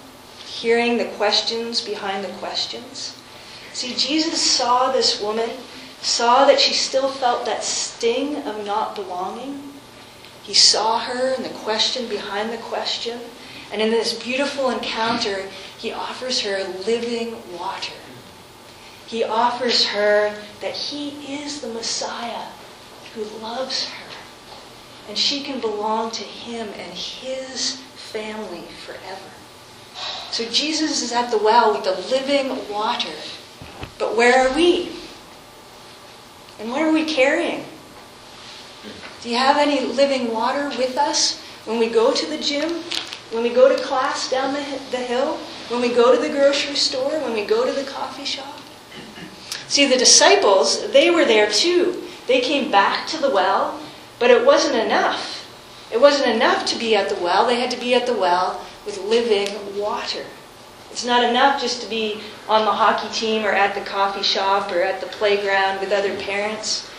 hearing 0.45 0.99
the 0.99 1.07
questions 1.17 1.81
behind 1.81 2.23
the 2.23 2.33
questions? 2.35 3.17
See, 3.73 3.95
Jesus 3.95 4.41
saw 4.41 4.93
this 4.93 5.23
woman, 5.23 5.49
saw 6.03 6.45
that 6.45 6.61
she 6.61 6.75
still 6.75 7.09
felt 7.09 7.47
that 7.47 7.65
sting 7.65 8.37
of 8.43 8.67
not 8.67 8.95
belonging. 8.95 9.73
He 10.43 10.53
saw 10.53 10.99
her 10.99 11.35
and 11.35 11.45
the 11.45 11.57
question 11.65 12.09
behind 12.09 12.53
the 12.53 12.59
question. 12.59 13.21
And 13.73 13.83
in 13.83 13.91
this 13.91 14.15
beautiful 14.15 14.71
encounter, 14.71 15.49
he 15.79 15.93
offers 15.93 16.41
her 16.43 16.65
living 16.87 17.37
water. 17.59 17.95
He 19.07 19.25
offers 19.25 19.87
her 19.87 20.35
that 20.61 20.75
he 20.75 21.41
is 21.41 21.61
the 21.61 21.69
Messiah 21.69 22.49
who 23.15 23.25
loves 23.41 23.89
her. 23.89 24.07
And 25.09 25.17
she 25.17 25.43
can 25.43 25.61
belong 25.61 26.11
to 26.13 26.25
him 26.25 26.69
and 26.69 26.93
his 26.93 27.77
family 27.77 28.65
forever. 28.85 29.31
So 30.31 30.45
Jesus 30.51 31.03
is 31.03 31.13
at 31.13 31.31
the 31.31 31.39
well 31.39 31.73
with 31.73 31.85
the 31.85 31.97
living 32.11 32.69
water 32.69 33.13
but 33.99 34.17
where 34.17 34.47
are 34.47 34.55
we? 34.55 34.93
And 36.59 36.71
what 36.71 36.83
are 36.83 36.93
we 36.93 37.05
carrying? 37.05 37.65
Do 39.23 39.31
you 39.31 39.37
have 39.37 39.57
any 39.57 39.81
living 39.81 40.33
water 40.33 40.69
with 40.77 40.97
us 40.97 41.41
when 41.65 41.79
we 41.79 41.89
go 41.89 42.13
to 42.13 42.27
the 42.27 42.39
gym? 42.39 42.83
When 43.31 43.43
we 43.43 43.51
go 43.51 43.69
to 43.69 43.83
class 43.83 44.31
down 44.31 44.55
the, 44.55 44.61
the 44.91 44.99
hill? 44.99 45.37
When 45.69 45.81
we 45.81 45.89
go 45.89 46.15
to 46.15 46.21
the 46.21 46.29
grocery 46.29 46.77
store? 46.77 47.11
When 47.21 47.35
we 47.35 47.45
go 47.45 47.67
to 47.67 47.73
the 47.73 47.89
coffee 47.89 48.25
shop? 48.25 48.61
See, 49.69 49.87
the 49.87 49.97
disciples, 49.97 50.91
they 50.93 51.11
were 51.11 51.25
there 51.25 51.51
too. 51.51 52.05
They 52.29 52.41
came 52.41 52.71
back 52.71 53.09
to 53.09 53.19
the 53.19 53.31
well, 53.31 53.81
but 54.19 54.31
it 54.31 54.47
wasn't 54.47 54.77
enough. 54.77 55.45
It 55.93 56.01
wasn't 56.01 56.35
enough 56.35 56.67
to 56.67 56.79
be 56.79 56.95
at 56.95 57.09
the 57.09 57.23
well. 57.23 57.47
They 57.47 57.61
had 57.61 57.71
to 57.73 57.81
be 57.81 57.95
at 57.95 58.07
the 58.07 58.15
well 58.15 58.65
with 58.85 59.03
living 59.03 59.77
water. 59.77 60.25
It's 60.91 61.05
not 61.05 61.25
enough 61.25 61.61
just 61.61 61.83
to 61.83 61.91
be 61.91 62.21
on 62.49 62.65
the 62.65 62.73
hockey 62.73 63.13
team 63.13 63.45
or 63.45 63.51
at 63.51 63.75
the 63.75 63.83
coffee 63.83 64.23
shop 64.23 64.73
or 64.73 64.83
at 64.83 65.01
the 65.01 65.09
playground 65.09 65.81
with 65.81 65.93
other 65.93 66.17
parents. 66.17 66.91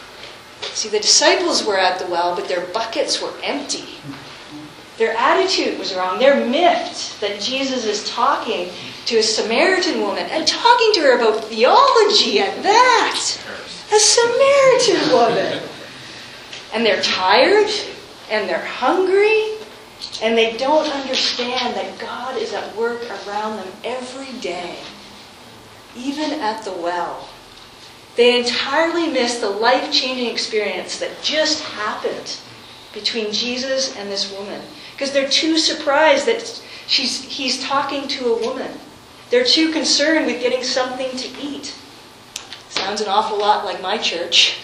See, 0.61 0.89
the 0.89 0.99
disciples 0.99 1.65
were 1.65 1.77
at 1.77 1.99
the 1.99 2.07
well, 2.07 2.35
but 2.35 2.47
their 2.47 2.65
buckets 2.67 3.21
were 3.21 3.33
empty. 3.43 3.85
Their 4.97 5.15
attitude 5.15 5.77
was 5.77 5.93
wrong. 5.93 6.17
They're 6.17 6.45
miffed 6.47 7.21
that 7.21 7.39
Jesus 7.39 7.85
is 7.85 8.09
talking 8.09 8.69
to 9.05 9.17
a 9.17 9.23
Samaritan 9.23 10.01
woman 10.01 10.25
and 10.31 10.47
talking 10.47 10.91
to 10.93 11.01
her 11.01 11.17
about 11.17 11.45
theology 11.45 12.39
at 12.39 12.63
that. 12.63 13.19
A 13.93 13.99
Samaritan 13.99 15.13
woman. 15.13 15.63
And 16.73 16.85
they're 16.85 17.01
tired 17.01 17.69
and 18.29 18.49
they're 18.49 18.65
hungry 18.65 19.57
and 20.21 20.37
they 20.37 20.57
don't 20.57 20.91
understand 20.91 21.75
that 21.75 21.99
God 21.99 22.37
is 22.37 22.53
at 22.53 22.75
work 22.75 23.01
around 23.27 23.57
them 23.57 23.67
every 23.83 24.31
day, 24.39 24.77
even 25.95 26.33
at 26.33 26.63
the 26.63 26.71
well. 26.71 27.29
They 28.15 28.39
entirely 28.39 29.07
miss 29.07 29.39
the 29.39 29.49
life 29.49 29.91
changing 29.91 30.27
experience 30.27 30.99
that 30.99 31.21
just 31.21 31.63
happened 31.63 32.37
between 32.93 33.31
Jesus 33.31 33.95
and 33.95 34.09
this 34.09 34.31
woman 34.31 34.61
because 34.97 35.13
they're 35.13 35.29
too 35.29 35.59
surprised 35.59 36.25
that 36.25 36.59
she's, 36.87 37.21
he's 37.21 37.63
talking 37.63 38.07
to 38.07 38.33
a 38.33 38.41
woman. 38.41 38.71
They're 39.29 39.43
too 39.43 39.71
concerned 39.71 40.25
with 40.25 40.41
getting 40.41 40.63
something 40.63 41.15
to 41.15 41.27
eat. 41.39 41.75
Sounds 42.69 43.01
an 43.01 43.07
awful 43.07 43.37
lot 43.37 43.63
like 43.63 43.79
my 43.79 43.99
church. 43.99 44.57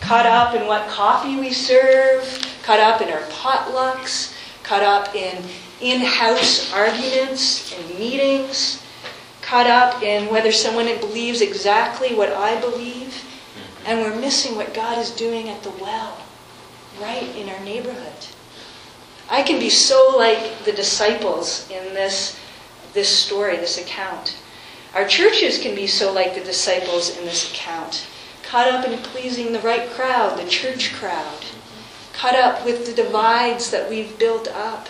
Caught 0.00 0.26
up 0.26 0.54
in 0.54 0.68
what 0.68 0.86
coffee 0.86 1.34
we 1.40 1.52
serve, 1.52 2.22
caught 2.62 2.78
up 2.78 3.00
in 3.00 3.08
our 3.08 3.22
potlucks, 3.22 4.32
caught 4.62 4.84
up 4.84 5.12
in 5.16 5.42
in 5.80 6.00
house 6.02 6.72
arguments 6.72 7.74
and 7.76 7.98
meetings, 7.98 8.80
caught 9.42 9.66
up 9.66 10.04
in 10.04 10.30
whether 10.30 10.52
someone 10.52 10.86
believes 11.00 11.40
exactly 11.40 12.14
what 12.14 12.30
I 12.30 12.60
believe, 12.60 13.24
and 13.84 14.00
we're 14.00 14.20
missing 14.20 14.54
what 14.54 14.72
God 14.72 14.98
is 14.98 15.10
doing 15.10 15.48
at 15.48 15.64
the 15.64 15.70
well, 15.70 16.16
right 17.00 17.34
in 17.34 17.48
our 17.48 17.60
neighborhood. 17.64 18.35
I 19.28 19.42
can 19.42 19.58
be 19.58 19.70
so 19.70 20.14
like 20.16 20.64
the 20.64 20.72
disciples 20.72 21.68
in 21.70 21.94
this, 21.94 22.38
this 22.92 23.08
story, 23.08 23.56
this 23.56 23.78
account. 23.78 24.36
Our 24.94 25.06
churches 25.06 25.58
can 25.58 25.74
be 25.74 25.86
so 25.86 26.12
like 26.12 26.34
the 26.34 26.44
disciples 26.44 27.16
in 27.18 27.24
this 27.24 27.50
account, 27.52 28.06
caught 28.44 28.68
up 28.68 28.86
in 28.86 28.98
pleasing 28.98 29.52
the 29.52 29.60
right 29.60 29.90
crowd, 29.90 30.38
the 30.38 30.48
church 30.48 30.94
crowd, 30.94 31.44
caught 32.12 32.36
up 32.36 32.64
with 32.64 32.86
the 32.86 33.02
divides 33.02 33.70
that 33.70 33.90
we've 33.90 34.16
built 34.18 34.48
up, 34.48 34.88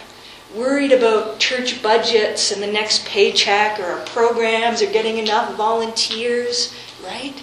worried 0.55 0.93
about 0.93 1.40
church 1.40 1.83
budgets 1.83 2.52
and 2.52 2.62
the 2.62 2.66
next 2.66 3.07
paycheck 3.07 3.81
or 3.81 3.85
our 3.85 4.07
programs 4.07 4.83
or 4.83 4.93
getting 4.93 5.19
enough 5.19 5.55
volunteers, 5.55 6.75
right? 7.02 7.43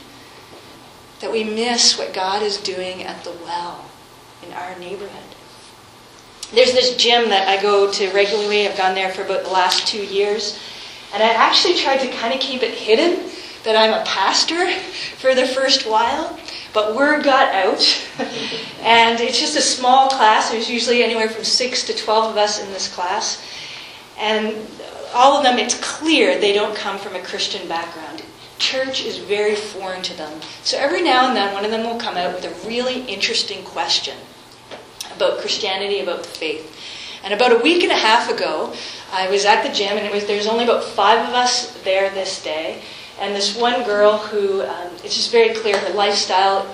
That 1.20 1.32
we 1.32 1.44
miss 1.44 1.98
what 1.98 2.14
God 2.14 2.44
is 2.44 2.58
doing 2.58 3.04
at 3.04 3.24
the 3.24 3.32
well 3.44 3.90
in 4.46 4.54
our 4.54 4.78
neighborhood. 4.80 5.33
There's 6.54 6.74
this 6.74 6.96
gym 6.98 7.30
that 7.30 7.48
I 7.48 7.60
go 7.60 7.92
to 7.92 8.12
regularly. 8.12 8.68
I've 8.68 8.78
gone 8.78 8.94
there 8.94 9.10
for 9.10 9.24
about 9.24 9.44
the 9.44 9.50
last 9.50 9.88
two 9.88 10.04
years. 10.06 10.60
And 11.12 11.24
I 11.24 11.30
actually 11.30 11.76
tried 11.80 11.98
to 12.02 12.08
kind 12.10 12.32
of 12.32 12.40
keep 12.40 12.62
it 12.62 12.76
hidden 12.76 13.28
that 13.64 13.76
I'm 13.76 14.00
a 14.00 14.06
pastor 14.06 14.72
for 15.18 15.34
the 15.34 15.48
first 15.48 15.88
while. 15.90 16.38
But 16.72 16.96
word 16.96 17.24
got 17.24 17.54
out, 17.54 18.08
and 18.82 19.20
it's 19.20 19.40
just 19.40 19.58
a 19.58 19.62
small 19.62 20.10
class. 20.10 20.52
There's 20.52 20.70
usually 20.70 21.04
anywhere 21.04 21.30
from 21.30 21.44
6 21.44 21.84
to 21.86 21.96
12 21.96 22.32
of 22.32 22.38
us 22.38 22.64
in 22.64 22.72
this 22.72 22.94
class. 22.94 23.44
And 24.20 24.56
all 25.14 25.36
of 25.38 25.44
them, 25.44 25.58
it's 25.58 25.80
clear 25.80 26.40
they 26.40 26.54
don't 26.54 26.76
come 26.76 27.00
from 27.00 27.16
a 27.16 27.22
Christian 27.22 27.68
background. 27.68 28.24
Church 28.60 29.04
is 29.04 29.18
very 29.18 29.56
foreign 29.56 30.04
to 30.04 30.18
them. 30.18 30.40
So 30.64 30.78
every 30.78 31.02
now 31.02 31.28
and 31.28 31.36
then, 31.36 31.54
one 31.54 31.66
of 31.66 31.72
them 31.72 31.84
will 31.84 32.00
come 32.00 32.18
out 32.18 32.34
with 32.36 32.46
a 32.46 32.68
really 32.68 33.02
interesting 33.06 33.64
question 33.64 34.16
about 35.16 35.40
Christianity, 35.40 36.00
about 36.00 36.24
the 36.24 36.30
faith. 36.30 36.70
And 37.24 37.34
about 37.34 37.54
a 37.54 37.58
week 37.58 37.84
and 37.84 37.92
a 37.92 37.98
half 37.98 38.30
ago, 38.30 38.74
I 39.12 39.30
was 39.30 39.46
at 39.46 39.64
the 39.66 39.74
gym, 39.74 39.98
and 39.98 40.06
it 40.06 40.14
was 40.14 40.26
there's 40.26 40.48
only 40.48 40.66
about 40.66 40.84
five 40.84 41.28
of 41.28 41.34
us 41.34 41.82
there 41.84 42.10
this 42.10 42.44
day. 42.44 42.82
And 43.20 43.36
this 43.36 43.56
one 43.56 43.84
girl 43.84 44.18
who, 44.18 44.64
um, 44.64 44.90
it's 45.04 45.16
just 45.16 45.32
very 45.32 45.54
clear, 45.54 45.78
her 45.78 45.94
lifestyle, 45.94 46.68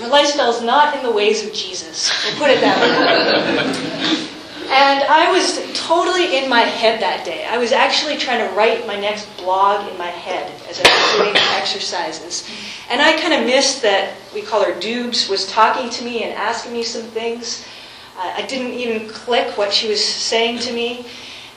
her 0.00 0.08
lifestyle 0.08 0.50
is 0.50 0.62
not 0.62 0.96
in 0.96 1.02
the 1.02 1.10
ways 1.10 1.46
of 1.46 1.52
Jesus. 1.52 2.10
We'll 2.24 2.38
put 2.38 2.50
it 2.50 2.60
that 2.60 2.78
way. 2.80 4.26
and 4.70 5.02
I 5.02 5.32
was 5.32 5.60
totally 5.74 6.38
in 6.38 6.48
my 6.48 6.60
head 6.60 7.02
that 7.02 7.24
day. 7.24 7.44
I 7.44 7.58
was 7.58 7.72
actually 7.72 8.16
trying 8.16 8.48
to 8.48 8.54
write 8.54 8.86
my 8.86 8.94
next 8.94 9.26
blog 9.36 9.90
in 9.90 9.98
my 9.98 10.06
head 10.06 10.48
as 10.68 10.80
I 10.80 10.88
was 10.88 11.16
doing 11.16 11.36
exercises. 11.56 12.48
And 12.88 13.02
I 13.02 13.20
kind 13.20 13.34
of 13.34 13.46
missed 13.46 13.82
that 13.82 14.14
we 14.32 14.42
call 14.42 14.64
her 14.64 14.72
Dubes 14.80 15.28
was 15.28 15.50
talking 15.50 15.90
to 15.90 16.04
me 16.04 16.22
and 16.22 16.32
asking 16.34 16.72
me 16.72 16.84
some 16.84 17.02
things. 17.02 17.66
Uh, 18.16 18.32
I 18.36 18.42
didn't 18.46 18.74
even 18.74 19.08
click 19.08 19.58
what 19.58 19.72
she 19.72 19.88
was 19.88 20.04
saying 20.04 20.60
to 20.60 20.72
me. 20.72 21.04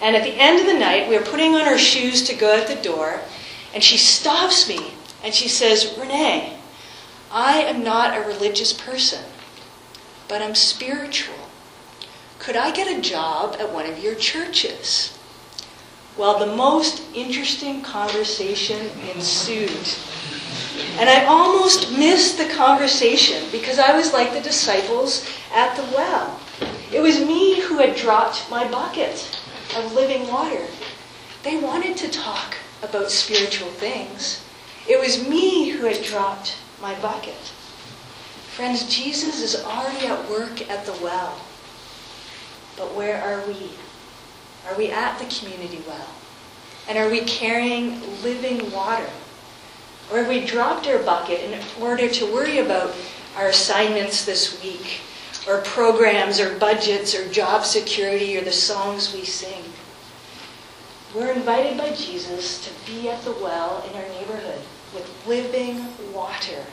And 0.02 0.16
at 0.16 0.24
the 0.24 0.34
end 0.34 0.60
of 0.60 0.66
the 0.66 0.80
night, 0.80 1.08
we 1.08 1.16
were 1.16 1.24
putting 1.24 1.54
on 1.54 1.68
our 1.68 1.78
shoes 1.78 2.24
to 2.24 2.36
go 2.36 2.60
out 2.60 2.68
the 2.68 2.82
door, 2.82 3.22
and 3.74 3.84
she 3.84 3.98
stops 3.98 4.68
me 4.68 4.94
and 5.24 5.34
she 5.34 5.48
says, 5.48 5.96
Renee, 5.98 6.58
I 7.32 7.62
am 7.62 7.84
not 7.84 8.18
a 8.18 8.28
religious 8.28 8.74
person, 8.74 9.24
but 10.28 10.42
I'm 10.42 10.56
spiritual. 10.56 11.43
Could 12.44 12.58
I 12.58 12.72
get 12.72 12.94
a 12.94 13.00
job 13.00 13.56
at 13.58 13.72
one 13.72 13.86
of 13.86 14.04
your 14.04 14.16
churches? 14.16 15.18
Well, 16.18 16.40
the 16.40 16.54
most 16.58 17.02
interesting 17.16 17.82
conversation 17.82 18.90
ensued. 19.16 19.88
And 21.00 21.10
I 21.10 21.24
almost 21.24 21.98
missed 21.98 22.38
the 22.38 22.50
conversation 22.50 23.46
because 23.50 23.80
I 23.80 23.96
was 23.96 24.12
like 24.12 24.34
the 24.34 24.42
disciples 24.42 25.26
at 25.54 25.74
the 25.78 25.84
well. 25.96 26.38
It 26.92 27.00
was 27.00 27.26
me 27.26 27.62
who 27.62 27.78
had 27.78 27.96
dropped 27.96 28.52
my 28.52 28.70
bucket 28.70 29.40
of 29.78 29.94
living 29.94 30.28
water. 30.28 30.68
They 31.44 31.56
wanted 31.56 31.96
to 31.96 32.12
talk 32.12 32.58
about 32.82 33.10
spiritual 33.10 33.70
things. 33.70 34.44
It 34.86 35.00
was 35.00 35.30
me 35.30 35.70
who 35.70 35.86
had 35.86 36.04
dropped 36.04 36.58
my 36.82 36.94
bucket. 37.00 37.54
Friends, 38.52 38.94
Jesus 38.94 39.42
is 39.42 39.64
already 39.64 40.08
at 40.08 40.30
work 40.30 40.70
at 40.70 40.86
the 40.86 41.00
well. 41.02 41.40
But 42.78 42.96
where 42.96 43.22
are 43.22 43.46
we? 43.48 43.72
Are 44.68 44.78
we 44.78 44.92
at 44.92 45.20
the 45.20 45.26
community 45.26 45.82
well? 45.88 46.08
And 46.88 46.98
are 46.98 47.10
we 47.10 47.22
carrying 47.22 48.02
living 48.24 48.72
water? 48.72 49.10
Or 50.12 50.20
have 50.20 50.28
we 50.28 50.46
dropped 50.46 50.88
our 50.88 51.00
bucket 51.00 51.42
in 51.42 51.60
order 51.82 52.10
to 52.10 52.34
worry 52.34 52.60
about 52.60 52.94
our 53.38 53.48
assignments 53.48 54.26
this 54.26 54.62
week, 54.62 55.02
or 55.48 55.62
programs, 55.62 56.40
or 56.40 56.58
budgets, 56.58 57.16
or 57.16 57.28
job 57.30 57.66
security, 57.66 58.38
or 58.38 58.42
the 58.42 58.52
songs 58.52 59.14
we 59.14 59.24
sing? 59.24 59.64
We're 61.16 61.32
invited 61.32 61.78
by 61.78 61.94
Jesus 61.94 62.66
to 62.66 62.92
be 62.92 63.10
at 63.10 63.22
the 63.24 63.34
well 63.34 63.84
in 63.90 63.96
our 63.96 64.08
neighborhood 64.10 64.62
with 64.94 65.28
living 65.28 65.86
water 66.14 66.66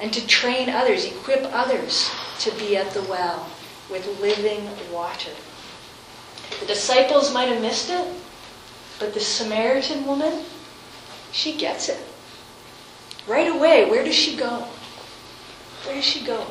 and 0.00 0.12
to 0.12 0.26
train 0.26 0.68
others, 0.68 1.04
equip 1.04 1.44
others 1.54 2.10
to 2.40 2.50
be 2.56 2.76
at 2.76 2.90
the 2.90 3.02
well 3.02 3.48
with 3.92 4.20
living 4.20 4.68
water. 4.90 5.30
The 6.60 6.66
disciples 6.66 7.32
might 7.32 7.48
have 7.48 7.62
missed 7.62 7.90
it, 7.90 8.08
but 8.98 9.14
the 9.14 9.20
Samaritan 9.20 10.06
woman, 10.06 10.44
she 11.30 11.56
gets 11.56 11.88
it. 11.88 12.00
Right 13.26 13.48
away, 13.48 13.88
where 13.88 14.04
does 14.04 14.14
she 14.14 14.36
go? 14.36 14.66
Where 15.84 15.94
does 15.94 16.04
she 16.04 16.24
go? 16.24 16.46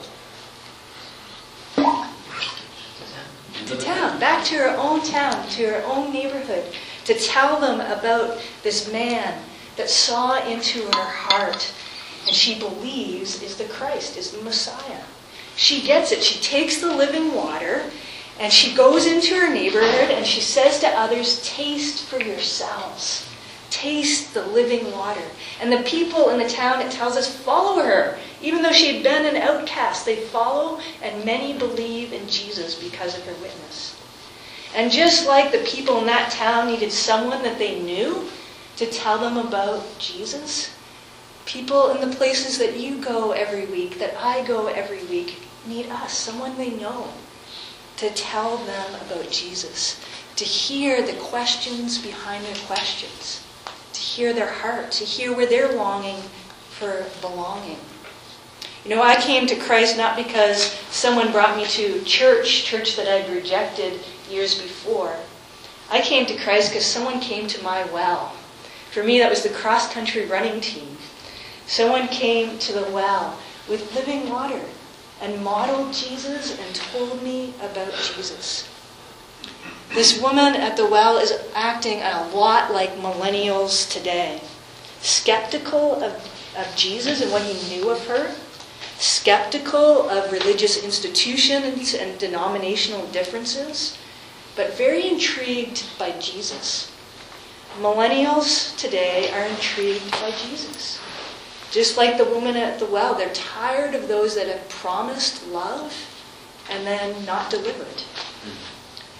To 3.65 3.77
town, 3.77 4.19
back 4.19 4.43
to 4.45 4.55
her 4.55 4.75
own 4.77 5.01
town, 5.01 5.47
to 5.49 5.67
her 5.67 5.83
own 5.85 6.11
neighborhood, 6.11 6.65
to 7.05 7.13
tell 7.13 7.59
them 7.59 7.79
about 7.79 8.41
this 8.63 8.91
man 8.91 9.41
that 9.77 9.89
saw 9.89 10.45
into 10.45 10.83
her 10.83 11.09
heart 11.09 11.73
and 12.27 12.35
she 12.35 12.59
believes 12.59 13.41
is 13.41 13.57
the 13.57 13.65
Christ, 13.65 14.17
is 14.17 14.31
the 14.31 14.41
Messiah. 14.43 15.01
She 15.61 15.83
gets 15.83 16.11
it. 16.11 16.23
She 16.23 16.41
takes 16.41 16.81
the 16.81 16.91
living 16.91 17.35
water 17.35 17.83
and 18.39 18.51
she 18.51 18.73
goes 18.73 19.05
into 19.05 19.35
her 19.35 19.53
neighborhood 19.53 20.09
and 20.09 20.25
she 20.25 20.41
says 20.41 20.79
to 20.79 20.87
others, 20.87 21.47
Taste 21.47 22.03
for 22.05 22.19
yourselves. 22.19 23.29
Taste 23.69 24.33
the 24.33 24.43
living 24.47 24.91
water. 24.91 25.21
And 25.61 25.71
the 25.71 25.83
people 25.83 26.31
in 26.31 26.39
the 26.39 26.49
town, 26.49 26.81
it 26.81 26.91
tells 26.91 27.15
us, 27.15 27.37
follow 27.37 27.79
her. 27.83 28.17
Even 28.41 28.63
though 28.63 28.71
she 28.71 28.91
had 28.91 29.03
been 29.03 29.23
an 29.23 29.39
outcast, 29.39 30.03
they 30.03 30.15
follow, 30.15 30.79
and 31.03 31.23
many 31.25 31.55
believe 31.55 32.11
in 32.11 32.27
Jesus 32.27 32.73
because 32.73 33.15
of 33.15 33.23
her 33.27 33.33
witness. 33.33 34.01
And 34.73 34.91
just 34.91 35.27
like 35.27 35.51
the 35.51 35.59
people 35.59 35.99
in 35.99 36.07
that 36.07 36.31
town 36.31 36.65
needed 36.69 36.91
someone 36.91 37.43
that 37.43 37.59
they 37.59 37.79
knew 37.79 38.27
to 38.77 38.87
tell 38.87 39.19
them 39.19 39.37
about 39.37 39.85
Jesus, 39.99 40.75
people 41.45 41.91
in 41.91 42.01
the 42.01 42.15
places 42.15 42.57
that 42.57 42.79
you 42.79 42.97
go 42.97 43.33
every 43.33 43.67
week, 43.67 43.99
that 43.99 44.15
I 44.17 44.43
go 44.43 44.65
every 44.65 45.03
week, 45.03 45.37
need 45.65 45.87
us, 45.87 46.13
someone 46.13 46.57
they 46.57 46.71
know, 46.71 47.07
to 47.97 48.09
tell 48.11 48.57
them 48.57 48.95
about 49.05 49.29
Jesus, 49.29 50.03
to 50.35 50.43
hear 50.43 51.05
the 51.05 51.13
questions 51.13 51.97
behind 51.99 52.43
their 52.45 52.55
questions, 52.65 53.45
to 53.93 53.99
hear 53.99 54.33
their 54.33 54.51
heart, 54.51 54.91
to 54.91 55.05
hear 55.05 55.35
where 55.35 55.45
they're 55.45 55.73
longing 55.73 56.17
for 56.69 57.05
belonging. 57.21 57.77
You 58.83 58.95
know, 58.95 59.03
I 59.03 59.15
came 59.15 59.45
to 59.45 59.55
Christ 59.55 59.97
not 59.97 60.15
because 60.17 60.71
someone 60.89 61.31
brought 61.31 61.55
me 61.55 61.65
to 61.65 62.03
church, 62.03 62.63
church 62.63 62.95
that 62.95 63.07
I'd 63.07 63.31
rejected 63.31 63.99
years 64.29 64.59
before. 64.59 65.15
I 65.91 66.01
came 66.01 66.25
to 66.25 66.37
Christ 66.37 66.71
because 66.71 66.85
someone 66.85 67.19
came 67.19 67.47
to 67.47 67.63
my 67.63 67.83
well. 67.91 68.29
For 68.89 69.03
me, 69.03 69.19
that 69.19 69.29
was 69.29 69.43
the 69.43 69.49
cross 69.49 69.93
country 69.93 70.25
running 70.25 70.59
team. 70.61 70.97
Someone 71.67 72.07
came 72.07 72.57
to 72.59 72.73
the 72.73 72.89
well 72.89 73.37
with 73.69 73.93
living 73.93 74.29
water 74.29 74.61
and 75.21 75.43
modeled 75.43 75.93
Jesus 75.93 76.59
and 76.59 76.75
told 76.75 77.21
me 77.23 77.53
about 77.61 77.93
Jesus. 77.93 78.67
This 79.93 80.21
woman 80.21 80.55
at 80.55 80.77
the 80.77 80.85
well 80.85 81.17
is 81.17 81.33
acting 81.53 82.01
a 82.01 82.29
lot 82.33 82.73
like 82.73 82.95
millennials 82.95 83.89
today. 83.91 84.41
Skeptical 85.01 86.01
of, 86.01 86.13
of 86.57 86.75
Jesus 86.75 87.21
and 87.21 87.31
what 87.31 87.43
he 87.43 87.75
knew 87.75 87.89
of 87.89 88.05
her, 88.07 88.33
skeptical 88.97 90.09
of 90.09 90.31
religious 90.31 90.83
institutions 90.83 91.93
and 91.93 92.17
denominational 92.17 93.05
differences, 93.07 93.97
but 94.55 94.77
very 94.77 95.07
intrigued 95.07 95.85
by 95.99 96.11
Jesus. 96.19 96.91
Millennials 97.79 98.75
today 98.77 99.31
are 99.31 99.45
intrigued 99.45 100.11
by 100.11 100.31
Jesus. 100.31 100.99
Just 101.71 101.95
like 101.95 102.17
the 102.17 102.25
woman 102.25 102.57
at 102.57 102.79
the 102.79 102.85
well, 102.85 103.15
they're 103.15 103.33
tired 103.33 103.95
of 103.95 104.07
those 104.07 104.35
that 104.35 104.47
have 104.47 104.67
promised 104.69 105.47
love 105.47 105.95
and 106.69 106.85
then 106.85 107.25
not 107.25 107.49
delivered. 107.49 108.03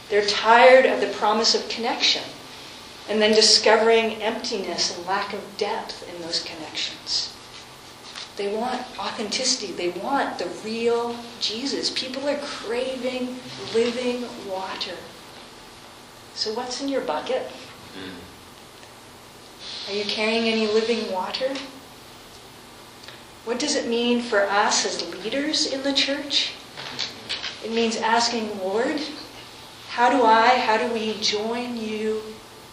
They're 0.10 0.26
tired 0.26 0.86
of 0.86 1.00
the 1.00 1.08
promise 1.08 1.56
of 1.56 1.68
connection 1.70 2.24
and 3.10 3.22
then 3.22 3.34
discovering 3.34 4.22
emptiness 4.22 4.96
and 4.96 5.08
lack 5.08 5.34
of 5.34 5.40
depth 5.58 6.08
in 6.14 6.22
those 6.22 6.44
connections. 6.44 7.34
They 8.36 8.54
want 8.54 8.82
authenticity. 9.00 9.72
They 9.72 9.90
want 9.90 10.38
the 10.38 10.48
real 10.66 11.16
Jesus. 11.40 11.90
People 11.90 12.28
are 12.28 12.38
craving 12.40 13.38
living 13.74 14.26
water. 14.50 14.96
So, 16.34 16.54
what's 16.54 16.82
in 16.82 16.88
your 16.88 17.02
bucket? 17.02 17.52
Mm. 17.94 18.16
Are 19.90 19.94
you 19.94 20.06
carrying 20.06 20.48
any 20.48 20.68
living 20.68 21.12
water? 21.12 21.54
What 23.44 23.60
does 23.60 23.76
it 23.76 23.88
mean 23.88 24.22
for 24.22 24.44
us 24.44 24.86
as 24.86 25.24
leaders 25.24 25.72
in 25.72 25.82
the 25.84 25.94
church? 25.94 26.54
It 27.64 27.72
means 27.72 27.98
asking, 27.98 28.60
Lord, 28.60 29.02
how 29.90 30.10
do 30.10 30.24
I, 30.24 30.50
how 30.50 30.78
do 30.78 30.94
we 30.94 31.20
join 31.22 31.76
you 31.76 32.22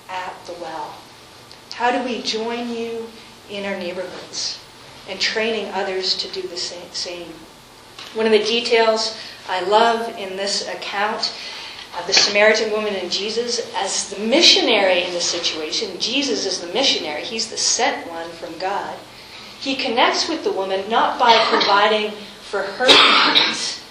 at 0.09 0.35
the 0.47 0.53
well? 0.55 0.95
How 1.73 1.91
do 1.91 2.05
we 2.05 2.23
join 2.23 2.71
you 2.71 3.09
in 3.51 3.65
our 3.65 3.79
neighborhoods 3.79 4.61
and 5.09 5.19
training 5.19 5.73
others 5.73 6.17
to 6.17 6.29
do 6.33 6.47
the 6.47 6.57
same? 6.57 7.33
One 8.15 8.27
of 8.27 8.33
the 8.33 8.45
details 8.45 9.17
I 9.49 9.63
love 9.65 10.17
in 10.19 10.37
this 10.37 10.69
account 10.69 11.33
of 11.99 12.07
the 12.07 12.13
Samaritan 12.13 12.71
woman 12.73 12.95
and 12.95 13.11
Jesus 13.11 13.73
as 13.75 14.11
the 14.11 14.21
missionary 14.21 15.05
in 15.05 15.15
the 15.15 15.21
situation. 15.21 15.99
Jesus 15.99 16.47
is 16.47 16.61
the 16.61 16.73
missionary, 16.73 17.23
he's 17.23 17.51
the 17.51 17.57
sent 17.57 18.07
one 18.11 18.29
from 18.33 18.59
God. 18.59 18.97
He 19.61 19.75
connects 19.75 20.29
with 20.29 20.45
the 20.45 20.53
woman 20.53 20.89
not 20.89 21.19
by 21.19 21.37
providing 21.47 22.13
for 22.43 22.63
her 22.63 22.87
needs, 22.87 23.83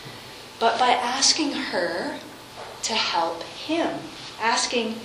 but 0.59 0.79
by 0.79 0.91
asking 0.91 1.51
her 1.51 2.17
to 2.83 2.93
help 2.93 3.43
him, 3.43 3.99
asking 4.41 4.95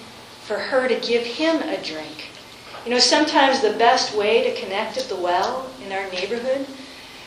for 0.45 0.59
her 0.59 0.89
to 0.89 0.95
give 0.95 1.25
him 1.25 1.63
a 1.63 1.83
drink. 1.83 2.31
You 2.85 2.91
know, 2.91 2.99
sometimes 2.99 3.61
the 3.61 3.73
best 3.73 4.15
way 4.17 4.43
to 4.45 4.61
connect 4.61 4.97
at 4.97 5.05
the 5.05 5.17
well 5.17 5.71
in 5.85 5.93
our 5.93 6.09
neighborhood, 6.11 6.67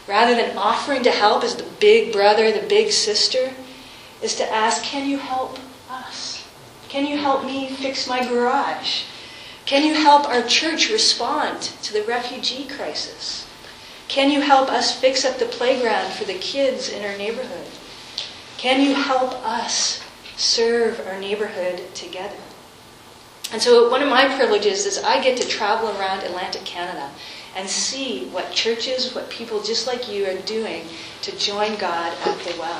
rather 0.07 0.35
than 0.35 0.57
offering 0.57 1.03
to 1.03 1.11
help 1.11 1.43
as 1.43 1.55
the 1.55 1.69
big 1.79 2.13
brother, 2.13 2.51
the 2.51 2.67
big 2.67 2.91
sister, 2.91 3.51
is 4.21 4.35
to 4.35 4.51
ask, 4.51 4.83
Can 4.83 5.09
you 5.09 5.17
help 5.17 5.59
us? 5.89 6.45
Can 6.89 7.05
you 7.05 7.17
help 7.17 7.45
me 7.45 7.69
fix 7.69 8.07
my 8.07 8.25
garage? 8.25 9.03
Can 9.65 9.83
you 9.83 9.95
help 9.95 10.27
our 10.29 10.43
church 10.43 10.91
respond 10.91 11.61
to 11.81 11.93
the 11.93 12.03
refugee 12.03 12.67
crisis? 12.67 13.47
Can 14.07 14.29
you 14.29 14.41
help 14.41 14.71
us 14.71 14.99
fix 14.99 15.25
up 15.25 15.39
the 15.39 15.45
playground 15.45 16.13
for 16.13 16.25
the 16.25 16.35
kids 16.35 16.89
in 16.89 17.03
our 17.03 17.17
neighborhood? 17.17 17.67
Can 18.57 18.81
you 18.81 18.93
help 18.93 19.33
us 19.43 20.03
serve 20.37 21.05
our 21.07 21.19
neighborhood 21.19 21.81
together? 21.95 22.37
And 23.51 23.61
so, 23.61 23.89
one 23.89 24.01
of 24.01 24.09
my 24.09 24.35
privileges 24.35 24.85
is 24.85 25.03
I 25.03 25.23
get 25.23 25.37
to 25.41 25.47
travel 25.47 25.89
around 25.89 26.23
Atlantic 26.23 26.65
Canada 26.65 27.09
and 27.55 27.67
see 27.69 28.25
what 28.25 28.51
churches, 28.51 29.15
what 29.15 29.29
people 29.29 29.63
just 29.63 29.87
like 29.87 30.11
you 30.11 30.25
are 30.25 30.37
doing 30.41 30.85
to 31.21 31.35
join 31.37 31.75
God 31.77 32.13
at 32.25 32.37
the 32.39 32.55
well. 32.59 32.79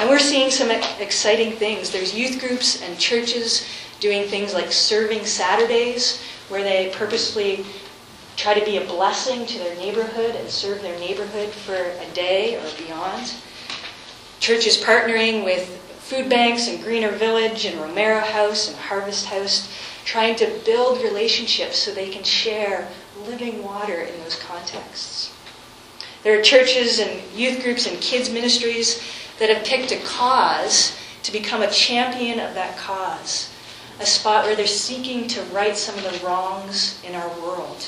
And 0.00 0.08
we're 0.08 0.18
seeing 0.18 0.50
some 0.50 0.70
exciting 0.70 1.52
things. 1.52 1.90
There's 1.90 2.14
youth 2.14 2.40
groups 2.40 2.82
and 2.82 2.98
churches 2.98 3.66
doing 4.00 4.26
things 4.26 4.54
like 4.54 4.72
serving 4.72 5.24
Saturdays, 5.24 6.22
where 6.48 6.62
they 6.62 6.90
purposefully 6.94 7.64
try 8.36 8.58
to 8.58 8.64
be 8.64 8.78
a 8.78 8.86
blessing 8.86 9.46
to 9.46 9.58
their 9.58 9.76
neighborhood 9.76 10.34
and 10.34 10.48
serve 10.48 10.82
their 10.82 10.98
neighborhood 10.98 11.50
for 11.50 11.74
a 11.74 12.14
day 12.14 12.56
or 12.56 12.84
beyond. 12.84 13.32
Churches 14.40 14.82
partnering 14.82 15.44
with 15.44 15.68
food 15.98 16.28
banks 16.28 16.66
and 16.66 16.82
Greener 16.82 17.10
Village 17.10 17.66
and 17.66 17.80
Romero 17.80 18.20
House 18.20 18.68
and 18.68 18.76
Harvest 18.76 19.26
House, 19.26 19.72
trying 20.04 20.34
to 20.36 20.60
build 20.64 21.02
relationships 21.02 21.76
so 21.76 21.92
they 21.92 22.08
can 22.10 22.24
share 22.24 22.88
living 23.26 23.62
water 23.62 24.00
in 24.00 24.18
those 24.20 24.36
contexts. 24.36 25.32
There 26.22 26.38
are 26.38 26.42
churches 26.42 26.98
and 26.98 27.22
youth 27.32 27.62
groups 27.62 27.86
and 27.86 28.00
kids 28.00 28.28
ministries 28.28 29.02
that 29.38 29.50
have 29.50 29.64
picked 29.64 29.92
a 29.92 29.98
cause 29.98 30.96
to 31.22 31.32
become 31.32 31.62
a 31.62 31.70
champion 31.70 32.40
of 32.40 32.54
that 32.54 32.76
cause, 32.76 33.50
a 34.00 34.06
spot 34.06 34.46
where 34.46 34.56
they're 34.56 34.66
seeking 34.66 35.28
to 35.28 35.42
right 35.44 35.76
some 35.76 35.94
of 35.96 36.04
the 36.04 36.26
wrongs 36.26 37.02
in 37.06 37.14
our 37.14 37.28
world, 37.40 37.82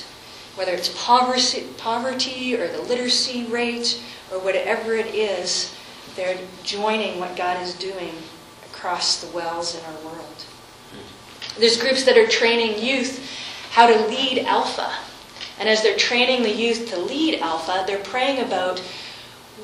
whether 0.56 0.72
it's 0.72 0.90
poverty, 1.04 1.66
poverty 1.78 2.54
or 2.54 2.68
the 2.68 2.82
literacy 2.82 3.44
rate 3.46 4.02
or 4.30 4.38
whatever 4.38 4.94
it 4.94 5.14
is, 5.14 5.74
they're 6.14 6.38
joining 6.62 7.18
what 7.18 7.34
God 7.34 7.60
is 7.62 7.74
doing 7.74 8.12
across 8.66 9.22
the 9.22 9.34
wells 9.34 9.74
in 9.74 9.84
our 9.86 10.12
world. 10.12 10.44
There's 11.58 11.80
groups 11.80 12.04
that 12.04 12.18
are 12.18 12.26
training 12.26 12.82
youth 12.82 13.26
how 13.70 13.86
to 13.86 14.06
lead 14.08 14.44
Alpha, 14.44 14.92
and 15.58 15.66
as 15.66 15.82
they're 15.82 15.96
training 15.96 16.42
the 16.42 16.52
youth 16.52 16.90
to 16.90 16.98
lead 16.98 17.40
Alpha, 17.40 17.84
they're 17.86 17.98
praying 17.98 18.44
about 18.44 18.80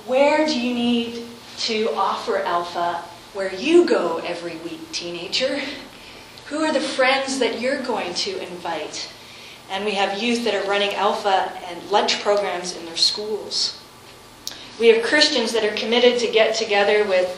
where 0.07 0.47
do 0.47 0.59
you 0.59 0.73
need 0.73 1.27
to 1.59 1.91
offer 1.95 2.39
Alpha 2.39 3.03
where 3.35 3.53
you 3.55 3.85
go 3.85 4.19
every 4.19 4.57
week, 4.59 4.91
teenager? 4.93 5.61
Who 6.49 6.65
are 6.65 6.73
the 6.73 6.81
friends 6.81 7.39
that 7.41 7.61
you're 7.61 7.83
going 7.83 8.15
to 8.15 8.41
invite? 8.41 9.13
And 9.71 9.85
we 9.85 9.93
have 9.93 10.23
youth 10.23 10.45
that 10.45 10.55
are 10.55 10.67
running 10.67 10.95
Alpha 10.95 11.53
and 11.67 11.91
lunch 11.91 12.23
programs 12.23 12.75
in 12.75 12.87
their 12.87 12.97
schools. 12.97 13.79
We 14.81 14.89
have 14.89 15.05
Christians 15.05 15.53
that 15.53 15.65
are 15.65 15.75
committed 15.75 16.19
to 16.21 16.33
get 16.33 16.55
together 16.55 17.05
with 17.05 17.29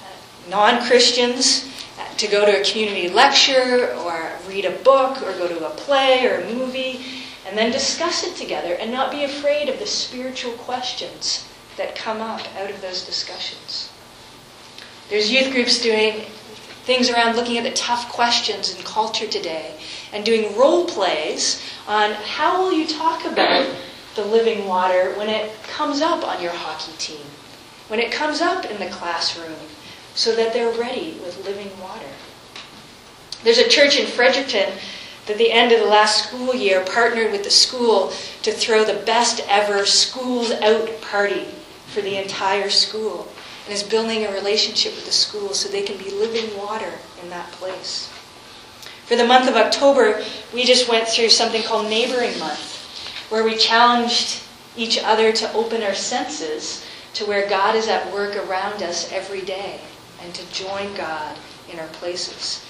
uh, 0.00 0.50
non 0.50 0.86
Christians 0.86 1.68
uh, 1.98 2.14
to 2.16 2.26
go 2.26 2.46
to 2.46 2.60
a 2.60 2.64
community 2.64 3.10
lecture 3.10 3.92
or 3.96 4.32
read 4.48 4.64
a 4.64 4.78
book 4.78 5.20
or 5.22 5.32
go 5.32 5.46
to 5.46 5.66
a 5.66 5.70
play 5.70 6.26
or 6.26 6.40
a 6.40 6.54
movie 6.54 7.04
and 7.46 7.56
then 7.56 7.70
discuss 7.70 8.24
it 8.24 8.34
together 8.34 8.74
and 8.74 8.90
not 8.90 9.10
be 9.10 9.24
afraid 9.24 9.68
of 9.68 9.78
the 9.78 9.86
spiritual 9.86 10.52
questions 10.52 11.46
that 11.76 11.94
come 11.94 12.22
up 12.22 12.40
out 12.56 12.70
of 12.70 12.80
those 12.80 13.04
discussions. 13.04 13.92
There's 15.10 15.30
youth 15.30 15.52
groups 15.52 15.82
doing 15.82 16.22
things 16.88 17.10
around 17.10 17.36
looking 17.36 17.58
at 17.58 17.64
the 17.64 17.72
tough 17.72 18.08
questions 18.08 18.74
in 18.74 18.82
culture 18.82 19.26
today 19.26 19.74
and 20.14 20.24
doing 20.24 20.56
role 20.56 20.86
plays 20.86 21.62
on 21.86 22.12
how 22.12 22.62
will 22.62 22.72
you 22.72 22.86
talk 22.86 23.26
about 23.26 23.68
the 24.14 24.24
living 24.24 24.66
water 24.66 25.12
when 25.18 25.28
it 25.28 25.52
comes 25.64 26.00
up 26.00 26.26
on 26.26 26.42
your 26.42 26.50
hockey 26.50 26.92
team, 26.96 27.26
when 27.88 28.00
it 28.00 28.10
comes 28.10 28.40
up 28.40 28.64
in 28.64 28.80
the 28.80 28.88
classroom, 28.88 29.68
so 30.14 30.34
that 30.34 30.54
they're 30.54 30.72
ready 30.80 31.20
with 31.22 31.44
living 31.44 31.70
water. 31.78 32.08
There's 33.44 33.58
a 33.58 33.68
church 33.68 33.98
in 33.98 34.06
Fredericton 34.06 34.72
that 35.26 35.32
at 35.32 35.38
the 35.38 35.52
end 35.52 35.72
of 35.72 35.80
the 35.80 35.86
last 35.86 36.28
school 36.28 36.54
year 36.54 36.82
partnered 36.86 37.32
with 37.32 37.44
the 37.44 37.50
school 37.50 38.14
to 38.40 38.50
throw 38.50 38.82
the 38.86 39.04
best 39.04 39.44
ever 39.46 39.84
schools 39.84 40.52
out 40.52 40.88
party 41.02 41.44
for 41.88 42.00
the 42.00 42.16
entire 42.16 42.70
school 42.70 43.28
and 43.68 43.76
is 43.76 43.82
building 43.82 44.24
a 44.24 44.32
relationship 44.32 44.94
with 44.94 45.04
the 45.04 45.12
school 45.12 45.52
so 45.52 45.68
they 45.68 45.82
can 45.82 45.98
be 45.98 46.10
living 46.10 46.56
water 46.56 46.90
in 47.22 47.28
that 47.28 47.52
place. 47.52 48.08
For 49.04 49.14
the 49.14 49.26
month 49.26 49.46
of 49.46 49.56
October, 49.56 50.24
we 50.54 50.64
just 50.64 50.88
went 50.88 51.06
through 51.06 51.28
something 51.28 51.62
called 51.62 51.90
Neighboring 51.90 52.38
Month, 52.38 53.28
where 53.28 53.44
we 53.44 53.58
challenged 53.58 54.40
each 54.74 54.98
other 54.98 55.32
to 55.32 55.52
open 55.52 55.82
our 55.82 55.94
senses 55.94 56.82
to 57.12 57.26
where 57.26 57.46
God 57.46 57.76
is 57.76 57.88
at 57.88 58.10
work 58.10 58.36
around 58.36 58.82
us 58.82 59.12
every 59.12 59.42
day 59.42 59.82
and 60.22 60.34
to 60.34 60.50
join 60.50 60.94
God 60.94 61.36
in 61.70 61.78
our 61.78 61.88
places. 61.88 62.64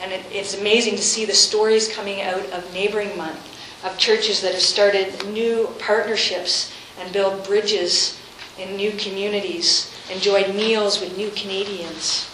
And 0.00 0.10
it, 0.10 0.24
it's 0.32 0.58
amazing 0.58 0.96
to 0.96 1.02
see 1.02 1.26
the 1.26 1.34
stories 1.34 1.94
coming 1.94 2.22
out 2.22 2.46
of 2.46 2.72
Neighboring 2.72 3.14
Month 3.18 3.60
of 3.84 3.98
churches 3.98 4.40
that 4.40 4.52
have 4.52 4.62
started 4.62 5.22
new 5.26 5.68
partnerships 5.78 6.72
and 6.98 7.12
build 7.12 7.44
bridges 7.46 8.18
in 8.58 8.76
new 8.76 8.92
communities, 8.92 9.92
enjoyed 10.10 10.54
meals 10.54 11.00
with 11.00 11.16
new 11.16 11.30
Canadians. 11.30 12.28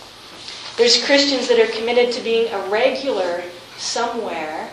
There's 0.77 1.05
Christians 1.05 1.49
that 1.49 1.59
are 1.59 1.73
committed 1.73 2.13
to 2.15 2.23
being 2.23 2.53
a 2.53 2.69
regular 2.69 3.43
somewhere 3.77 4.71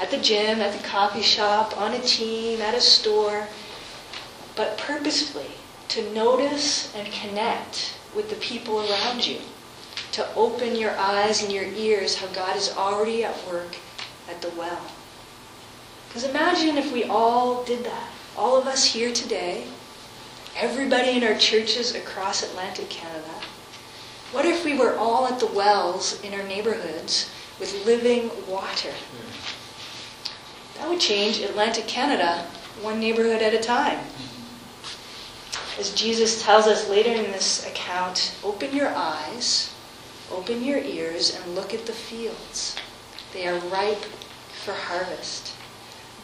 at 0.00 0.10
the 0.10 0.18
gym, 0.18 0.60
at 0.60 0.72
the 0.76 0.86
coffee 0.86 1.22
shop, 1.22 1.76
on 1.80 1.92
a 1.92 2.00
team, 2.00 2.60
at 2.60 2.74
a 2.74 2.80
store, 2.80 3.46
but 4.56 4.78
purposefully 4.78 5.50
to 5.88 6.12
notice 6.12 6.94
and 6.94 7.12
connect 7.12 7.94
with 8.14 8.30
the 8.30 8.36
people 8.36 8.80
around 8.80 9.26
you 9.26 9.38
to 10.12 10.34
open 10.34 10.76
your 10.76 10.96
eyes 10.96 11.42
and 11.42 11.52
your 11.52 11.64
ears 11.64 12.16
how 12.16 12.26
God 12.28 12.56
is 12.56 12.74
already 12.76 13.24
at 13.24 13.46
work 13.46 13.76
at 14.28 14.40
the 14.40 14.50
well. 14.50 14.80
Because 16.08 16.24
imagine 16.24 16.78
if 16.78 16.92
we 16.92 17.04
all 17.04 17.64
did 17.64 17.84
that. 17.84 18.10
All 18.36 18.56
of 18.56 18.66
us 18.66 18.84
here 18.84 19.12
today, 19.12 19.66
everybody 20.56 21.16
in 21.16 21.24
our 21.24 21.36
churches 21.36 21.94
across 21.94 22.42
Atlantic 22.42 22.88
Canada. 22.90 23.34
What 24.32 24.44
if 24.44 24.64
we 24.64 24.76
were 24.76 24.96
all 24.96 25.26
at 25.26 25.38
the 25.38 25.46
wells 25.46 26.20
in 26.22 26.34
our 26.34 26.42
neighborhoods 26.42 27.30
with 27.60 27.86
living 27.86 28.30
water? 28.48 28.92
That 30.76 30.88
would 30.88 31.00
change 31.00 31.38
Atlantic 31.38 31.86
Canada 31.86 32.46
one 32.82 33.00
neighborhood 33.00 33.42
at 33.42 33.54
a 33.54 33.60
time. 33.60 34.00
As 35.78 35.94
Jesus 35.94 36.42
tells 36.42 36.66
us 36.66 36.88
later 36.88 37.10
in 37.10 37.32
this 37.32 37.66
account, 37.66 38.34
open 38.44 38.74
your 38.74 38.88
eyes 38.88 39.74
Open 40.32 40.64
your 40.64 40.78
ears 40.78 41.36
and 41.36 41.54
look 41.54 41.74
at 41.74 41.86
the 41.86 41.92
fields. 41.92 42.76
They 43.32 43.46
are 43.46 43.58
ripe 43.58 44.04
for 44.64 44.72
harvest. 44.72 45.52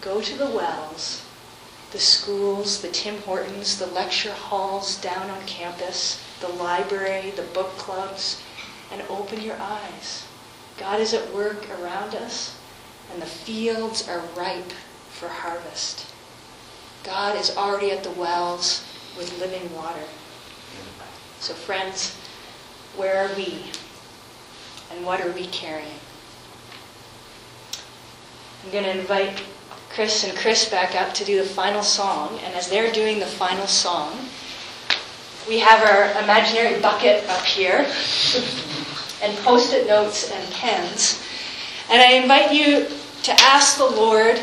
Go 0.01 0.21
to 0.23 0.39
the 0.39 0.51
wells, 0.51 1.23
the 1.93 1.99
schools, 1.99 2.83
the 2.83 2.89
Tim 2.89 3.19
Hortons, 3.23 3.79
the 3.79 3.87
lecture 3.87 4.33
halls 4.33 4.97
down 5.01 5.29
on 5.31 5.45
campus, 5.47 6.23
the 6.41 6.49
library, 6.49 7.31
the 7.31 7.43
book 7.43 7.71
clubs, 7.79 8.41
and 8.93 9.03
open 9.09 9.41
your 9.41 9.57
eyes. 9.57 10.25
God 10.79 11.01
is 11.01 11.13
at 11.13 11.35
work 11.35 11.69
around 11.81 12.15
us, 12.15 12.57
and 13.13 13.21
the 13.21 13.27
fields 13.27 14.09
are 14.09 14.23
ripe 14.37 14.73
for 15.11 15.29
harvest. 15.29 16.07
God 17.03 17.37
is 17.37 17.57
already 17.57 17.91
at 17.91 18.05
the 18.05 18.11
wells 18.13 18.85
with 19.17 19.39
living 19.41 19.75
water. 19.75 20.05
So, 21.41 21.55
friends, 21.55 22.15
where 22.97 23.25
are 23.25 23.35
we? 23.37 23.65
And 24.93 25.05
what 25.05 25.21
are 25.21 25.31
we 25.33 25.47
carrying? 25.47 25.89
I'm 28.65 28.71
going 28.71 28.85
to 28.85 28.99
invite 28.99 29.43
Chris 29.91 30.23
and 30.23 30.39
Chris 30.39 30.69
back 30.69 30.95
up 30.95 31.13
to 31.15 31.25
do 31.25 31.39
the 31.39 31.49
final 31.49 31.83
song. 31.83 32.39
And 32.45 32.55
as 32.55 32.71
they're 32.71 32.93
doing 32.93 33.19
the 33.19 33.27
final 33.27 33.67
song, 33.67 34.17
we 35.49 35.59
have 35.59 35.83
our 35.83 36.23
imaginary 36.23 36.81
bucket 36.81 37.29
up 37.29 37.45
here 37.45 37.79
and 39.23 39.37
post 39.39 39.75
it 39.75 39.89
notes 39.89 40.31
and 40.31 40.53
pens. 40.53 41.27
And 41.91 42.01
I 42.01 42.13
invite 42.13 42.53
you 42.53 42.87
to 43.25 43.33
ask 43.41 43.79
the 43.79 43.85
Lord 43.85 44.39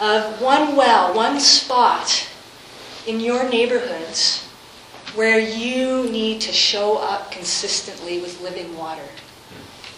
of 0.00 0.42
one 0.42 0.74
well, 0.74 1.14
one 1.14 1.38
spot 1.38 2.28
in 3.06 3.20
your 3.20 3.48
neighborhoods 3.48 4.44
where 5.14 5.38
you 5.38 6.10
need 6.10 6.40
to 6.40 6.52
show 6.52 6.98
up 6.98 7.30
consistently 7.30 8.20
with 8.20 8.42
living 8.42 8.76
water. 8.76 9.06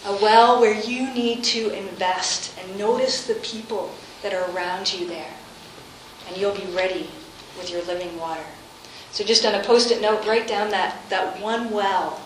A 0.04 0.12
well 0.16 0.60
where 0.60 0.78
you 0.78 1.12
need 1.14 1.42
to 1.44 1.70
invest 1.70 2.52
and 2.58 2.78
notice 2.78 3.26
the 3.26 3.34
people 3.36 3.90
that 4.22 4.34
are 4.34 4.50
around 4.52 4.92
you 4.92 5.06
there. 5.06 5.34
And 6.28 6.36
you'll 6.36 6.54
be 6.54 6.66
ready 6.72 7.08
with 7.56 7.70
your 7.70 7.82
living 7.84 8.18
water. 8.18 8.44
So 9.12 9.24
just 9.24 9.44
on 9.44 9.54
a 9.54 9.64
post-it 9.64 10.00
note, 10.00 10.26
write 10.26 10.46
down 10.46 10.70
that, 10.70 10.96
that 11.08 11.40
one 11.40 11.70
well 11.70 12.20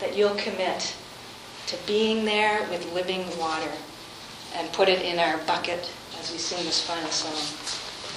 that 0.00 0.16
you'll 0.16 0.34
commit 0.34 0.94
to 1.68 1.76
being 1.86 2.24
there 2.24 2.68
with 2.68 2.92
living 2.92 3.24
water 3.38 3.70
and 4.54 4.70
put 4.72 4.88
it 4.88 5.02
in 5.02 5.18
our 5.18 5.38
bucket 5.46 5.90
as 6.18 6.30
we 6.30 6.38
sing 6.38 6.64
this 6.64 6.82
final 6.82 7.08
song. 7.08 7.81